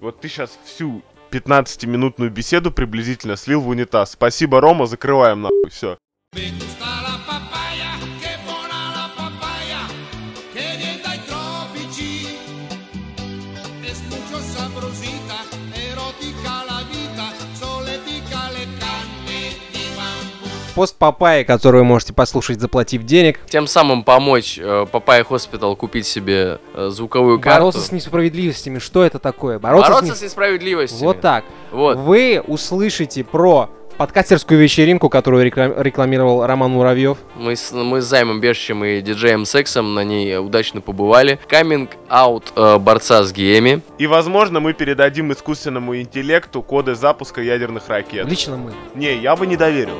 Вот 0.00 0.20
ты 0.20 0.28
сейчас 0.28 0.50
всю 0.64 1.02
15-минутную 1.30 2.30
беседу 2.30 2.70
приблизительно 2.70 3.36
слил 3.36 3.60
в 3.60 3.68
унитаз. 3.68 4.12
Спасибо, 4.12 4.60
Рома, 4.60 4.86
закрываем 4.86 5.42
нахуй, 5.42 5.70
все. 5.70 5.98
Пост 20.78 20.96
Папайи, 20.96 21.42
который 21.42 21.78
вы 21.78 21.84
можете 21.84 22.12
послушать, 22.12 22.60
заплатив 22.60 23.02
денег. 23.02 23.40
тем 23.48 23.66
самым 23.66 24.04
помочь 24.04 24.60
э, 24.62 24.86
Папайя 24.90 25.24
Хоспитал 25.24 25.74
купить 25.74 26.06
себе 26.06 26.60
э, 26.72 26.90
звуковую 26.90 27.40
карту. 27.40 27.62
Бороться 27.62 27.80
с 27.80 27.90
несправедливостями. 27.90 28.78
Что 28.78 29.02
это 29.02 29.18
такое? 29.18 29.58
Бороться, 29.58 29.90
Бороться 29.90 30.14
с... 30.14 30.20
с 30.20 30.22
несправедливостью. 30.22 31.04
Вот 31.04 31.20
так. 31.20 31.44
Вот. 31.72 31.96
Вы 31.96 32.40
услышите 32.46 33.24
про 33.24 33.70
подкастерскую 33.96 34.60
вечеринку, 34.60 35.08
которую 35.08 35.44
реклам- 35.44 35.74
рекламировал 35.82 36.46
Роман 36.46 36.70
Муравьев. 36.70 37.18
Мы 37.34 37.56
с, 37.56 37.72
мы 37.72 38.00
с 38.00 38.04
Займом 38.04 38.38
Бешичем 38.40 38.84
и 38.84 39.00
диджеем 39.00 39.44
Сексом 39.46 39.94
на 39.94 40.04
ней 40.04 40.38
удачно 40.38 40.80
побывали. 40.80 41.40
Каминг 41.48 41.90
аут 42.08 42.52
э, 42.54 42.78
борца 42.78 43.24
с 43.24 43.32
геями. 43.32 43.80
И, 43.98 44.06
возможно, 44.06 44.60
мы 44.60 44.74
передадим 44.74 45.32
искусственному 45.32 45.96
интеллекту 45.98 46.62
коды 46.62 46.94
запуска 46.94 47.42
ядерных 47.42 47.88
ракет. 47.88 48.28
Лично 48.28 48.56
мы. 48.56 48.72
Не, 48.94 49.16
я 49.16 49.34
бы 49.34 49.44
не 49.48 49.56
доверил. 49.56 49.98